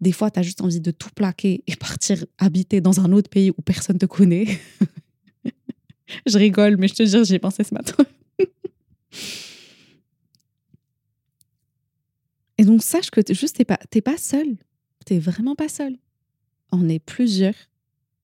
Des 0.01 0.11
fois, 0.11 0.31
tu 0.31 0.39
as 0.39 0.43
juste 0.43 0.61
envie 0.61 0.79
de 0.79 0.91
tout 0.91 1.09
plaquer 1.13 1.63
et 1.67 1.75
partir 1.79 2.25
habiter 2.37 2.81
dans 2.81 2.99
un 2.99 3.11
autre 3.11 3.29
pays 3.29 3.51
où 3.51 3.61
personne 3.61 3.97
te 3.97 4.05
connaît. 4.05 4.47
je 6.25 6.37
rigole, 6.37 6.77
mais 6.77 6.87
je 6.87 6.95
te 6.95 7.05
jure, 7.05 7.23
j'y 7.23 7.35
ai 7.35 7.39
pensé 7.39 7.63
ce 7.63 7.73
matin. 7.73 8.03
Et 12.57 12.65
donc, 12.65 12.81
sache 12.83 13.11
que 13.11 13.21
juste, 13.33 13.57
t'es 13.57 13.65
pas, 13.65 13.79
pas 14.03 14.17
seul. 14.17 14.57
T'es 15.05 15.19
vraiment 15.19 15.55
pas 15.55 15.69
seul. 15.69 15.97
On 16.71 16.89
est 16.89 16.99
plusieurs 16.99 17.55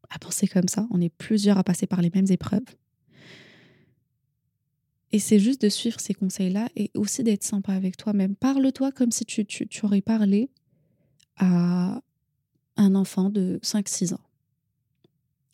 à 0.10 0.20
penser 0.20 0.48
comme 0.48 0.68
ça. 0.68 0.88
On 0.92 1.02
est 1.02 1.10
plusieurs 1.10 1.58
à 1.58 1.64
passer 1.64 1.88
par 1.88 2.02
les 2.02 2.12
mêmes 2.14 2.30
épreuves. 2.30 2.62
Et 5.12 5.20
c'est 5.20 5.40
juste 5.40 5.62
de 5.62 5.70
suivre 5.70 6.00
ces 6.00 6.16
conseils-là 6.16 6.70
et 6.76 6.90
aussi 6.96 7.24
d'être 7.24 7.44
sympa 7.44 7.74
avec 7.74 7.98
toi-même. 7.98 8.36
Parle-toi 8.36 8.92
comme 8.92 9.12
si 9.12 9.26
tu, 9.26 9.46
tu, 9.46 9.68
tu, 9.68 9.86
aurais 9.86 10.02
parlé 10.02 10.50
à 11.38 12.02
un 12.78 12.96
enfant 12.96 13.30
de 13.30 13.60
5-6 13.64 14.16
ans. 14.16 14.22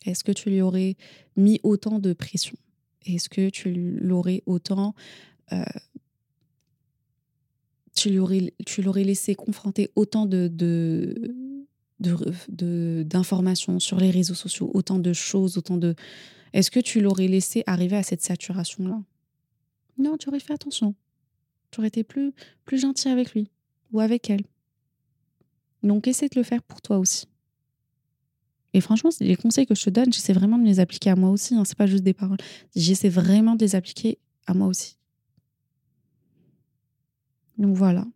Est-ce 0.06 0.24
que 0.24 0.32
tu 0.32 0.48
lui 0.48 0.62
aurais 0.62 0.96
mis 1.36 1.60
autant 1.62 1.98
de 1.98 2.14
pression? 2.14 2.56
Est-ce 3.04 3.28
que 3.28 3.50
tu 3.50 3.72
l'aurais 4.00 4.42
autant 4.46 4.94
euh, 5.52 5.62
tu 8.00 8.82
l'aurais, 8.82 9.04
laissé 9.04 9.34
confronter 9.34 9.90
autant 9.94 10.26
de, 10.26 10.48
de, 10.48 11.34
d'informations 13.02 13.78
sur 13.78 14.00
les 14.00 14.10
réseaux 14.10 14.34
sociaux, 14.34 14.70
autant 14.72 14.98
de 14.98 15.12
choses, 15.12 15.58
autant 15.58 15.76
de... 15.76 15.94
Est-ce 16.52 16.70
que 16.70 16.80
tu 16.80 17.00
l'aurais 17.00 17.28
laissé 17.28 17.62
arriver 17.66 17.96
à 17.96 18.02
cette 18.02 18.22
saturation-là? 18.22 19.02
Non, 19.98 20.16
tu 20.16 20.28
aurais 20.28 20.40
fait 20.40 20.54
attention. 20.54 20.94
Tu 21.70 21.80
aurais 21.80 21.88
été 21.88 22.02
plus, 22.02 22.32
plus 22.64 22.78
gentil 22.78 23.08
avec 23.08 23.34
lui 23.34 23.50
ou 23.92 24.00
avec 24.00 24.30
elle. 24.30 24.42
Donc, 25.82 26.08
essaie 26.08 26.28
de 26.28 26.38
le 26.38 26.42
faire 26.42 26.62
pour 26.62 26.80
toi 26.80 26.98
aussi. 26.98 27.26
Et 28.72 28.80
franchement, 28.80 29.10
les 29.20 29.36
conseils 29.36 29.66
que 29.66 29.74
je 29.74 29.84
te 29.84 29.90
donne, 29.90 30.12
j'essaie 30.12 30.32
vraiment 30.32 30.58
de 30.58 30.64
les 30.64 30.80
appliquer 30.80 31.10
à 31.10 31.16
moi 31.16 31.30
aussi. 31.30 31.54
Hein. 31.54 31.64
C'est 31.64 31.76
pas 31.76 31.86
juste 31.86 32.04
des 32.04 32.14
paroles. 32.14 32.38
J'essaie 32.74 33.08
vraiment 33.08 33.56
de 33.56 33.60
les 33.60 33.74
appliquer 33.74 34.18
à 34.46 34.54
moi 34.54 34.68
aussi. 34.68 34.96
Donc 37.60 37.76
voilà. 37.76 38.06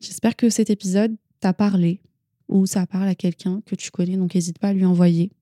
J'espère 0.00 0.36
que 0.36 0.48
cet 0.48 0.70
épisode 0.70 1.16
t'a 1.40 1.52
parlé 1.52 2.00
ou 2.48 2.64
ça 2.64 2.86
parle 2.86 3.08
à 3.08 3.14
quelqu'un 3.16 3.60
que 3.66 3.74
tu 3.74 3.90
connais, 3.90 4.16
donc 4.16 4.34
n'hésite 4.34 4.58
pas 4.58 4.68
à 4.68 4.72
lui 4.72 4.84
envoyer. 4.84 5.32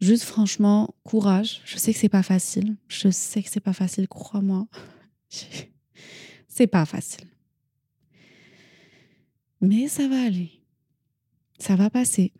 Juste 0.00 0.22
franchement, 0.22 0.94
courage. 1.02 1.60
Je 1.64 1.76
sais 1.78 1.92
que 1.92 1.98
c'est 1.98 2.08
pas 2.08 2.22
facile. 2.22 2.76
Je 2.86 3.08
sais 3.08 3.42
que 3.42 3.50
c'est 3.50 3.60
pas 3.60 3.72
facile, 3.72 4.06
crois-moi. 4.06 4.68
c'est 6.48 6.66
pas 6.68 6.86
facile. 6.86 7.26
Mais 9.60 9.88
ça 9.88 10.06
va 10.06 10.22
aller. 10.22 10.50
Ça 11.58 11.74
va 11.74 11.90
passer. 11.90 12.32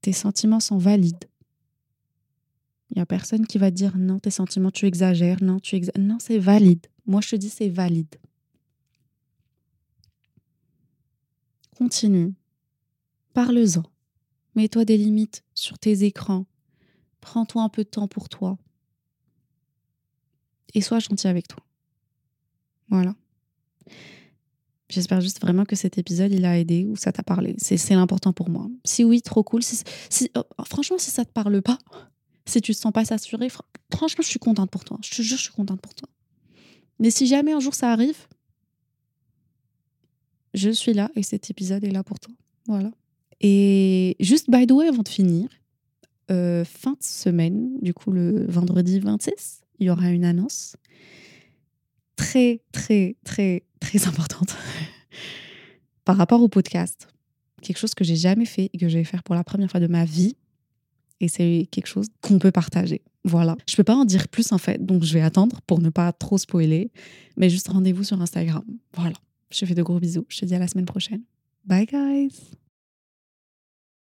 Tes 0.00 0.12
sentiments 0.12 0.60
sont 0.60 0.78
valides. 0.78 1.24
Il 2.90 2.96
n'y 2.96 3.02
a 3.02 3.06
personne 3.06 3.46
qui 3.46 3.58
va 3.58 3.70
dire 3.70 3.96
non, 3.98 4.18
tes 4.18 4.30
sentiments, 4.30 4.70
tu 4.70 4.86
exagères. 4.86 5.42
Non, 5.42 5.60
tu 5.60 5.76
exagères. 5.76 6.02
Non, 6.02 6.18
c'est 6.20 6.38
valide. 6.38 6.86
Moi, 7.06 7.20
je 7.20 7.30
te 7.30 7.36
dis, 7.36 7.50
c'est 7.50 7.68
valide. 7.68 8.16
Continue. 11.76 12.34
Parle-en. 13.32 13.82
Mets-toi 14.54 14.84
des 14.84 14.96
limites 14.96 15.44
sur 15.54 15.78
tes 15.78 16.04
écrans. 16.04 16.46
Prends-toi 17.20 17.62
un 17.62 17.68
peu 17.68 17.84
de 17.84 17.88
temps 17.88 18.08
pour 18.08 18.28
toi. 18.28 18.56
Et 20.74 20.80
sois 20.80 20.98
gentil 20.98 21.26
avec 21.26 21.48
toi. 21.48 21.64
Voilà. 22.88 23.14
J'espère 24.88 25.20
juste 25.20 25.40
vraiment 25.40 25.64
que 25.64 25.74
cet 25.74 25.98
épisode, 25.98 26.32
il 26.32 26.44
a 26.44 26.58
aidé 26.58 26.84
ou 26.84 26.94
ça 26.94 27.10
t'a 27.10 27.22
parlé. 27.22 27.56
C'est 27.58 27.94
l'important 27.94 28.32
pour 28.32 28.48
moi. 28.48 28.68
Si 28.84 29.02
oui, 29.02 29.22
trop 29.22 29.42
cool. 29.42 29.62
Si, 29.62 30.30
oh, 30.36 30.42
franchement, 30.64 30.98
si 30.98 31.10
ça 31.10 31.24
te 31.24 31.32
parle 31.32 31.62
pas, 31.62 31.78
si 32.46 32.60
tu 32.60 32.74
te 32.74 32.78
sens 32.78 32.92
pas 32.92 33.04
s'assurer, 33.04 33.48
franchement, 33.92 34.22
je 34.22 34.28
suis 34.28 34.38
contente 34.38 34.70
pour 34.70 34.84
toi. 34.84 34.98
Je 35.02 35.10
te 35.10 35.22
jure, 35.22 35.38
je 35.38 35.44
suis 35.44 35.52
contente 35.52 35.80
pour 35.80 35.94
toi. 35.94 36.08
Mais 36.98 37.10
si 37.10 37.26
jamais 37.26 37.52
un 37.52 37.60
jour 37.60 37.74
ça 37.74 37.92
arrive, 37.92 38.26
je 40.54 40.70
suis 40.70 40.94
là 40.94 41.10
et 41.16 41.22
cet 41.22 41.50
épisode 41.50 41.84
est 41.84 41.90
là 41.90 42.04
pour 42.04 42.20
toi. 42.20 42.32
Voilà. 42.66 42.90
Et 43.40 44.16
juste 44.20 44.50
by 44.50 44.66
the 44.66 44.72
way, 44.72 44.88
avant 44.88 45.02
de 45.02 45.08
finir, 45.08 45.48
euh, 46.30 46.64
fin 46.64 46.92
de 46.92 47.02
semaine, 47.02 47.78
du 47.82 47.92
coup 47.92 48.10
le 48.10 48.46
vendredi 48.46 49.00
26, 49.00 49.60
il 49.80 49.86
y 49.86 49.90
aura 49.90 50.10
une 50.10 50.24
annonce 50.24 50.76
très, 52.16 52.60
très, 52.72 53.16
très, 53.24 53.64
très 53.80 54.06
importante 54.06 54.56
par 56.04 56.16
rapport 56.16 56.42
au 56.42 56.48
podcast. 56.48 57.08
Quelque 57.60 57.78
chose 57.78 57.94
que 57.94 58.04
j'ai 58.04 58.16
jamais 58.16 58.44
fait 58.44 58.70
et 58.72 58.78
que 58.78 58.88
je 58.88 58.98
vais 58.98 59.04
faire 59.04 59.22
pour 59.22 59.34
la 59.34 59.44
première 59.44 59.70
fois 59.70 59.80
de 59.80 59.86
ma 59.86 60.04
vie. 60.04 60.36
Et 61.20 61.28
c'est 61.28 61.66
quelque 61.70 61.86
chose 61.86 62.06
qu'on 62.20 62.38
peut 62.38 62.50
partager. 62.50 63.02
Voilà. 63.24 63.56
Je 63.68 63.74
peux 63.76 63.84
pas 63.84 63.94
en 63.94 64.04
dire 64.04 64.28
plus 64.28 64.52
en 64.52 64.58
fait, 64.58 64.84
donc 64.84 65.02
je 65.02 65.14
vais 65.14 65.22
attendre 65.22 65.60
pour 65.66 65.80
ne 65.80 65.88
pas 65.88 66.12
trop 66.12 66.38
spoiler. 66.38 66.90
Mais 67.36 67.48
juste 67.48 67.68
rendez-vous 67.68 68.04
sur 68.04 68.20
Instagram. 68.20 68.64
Voilà. 68.94 69.16
Je 69.50 69.64
fais 69.64 69.74
de 69.74 69.82
gros 69.82 69.98
bisous. 69.98 70.26
Je 70.28 70.40
te 70.40 70.44
dis 70.44 70.54
à 70.54 70.58
la 70.58 70.68
semaine 70.68 70.86
prochaine. 70.86 71.22
Bye 71.64 71.86
guys 71.86 72.56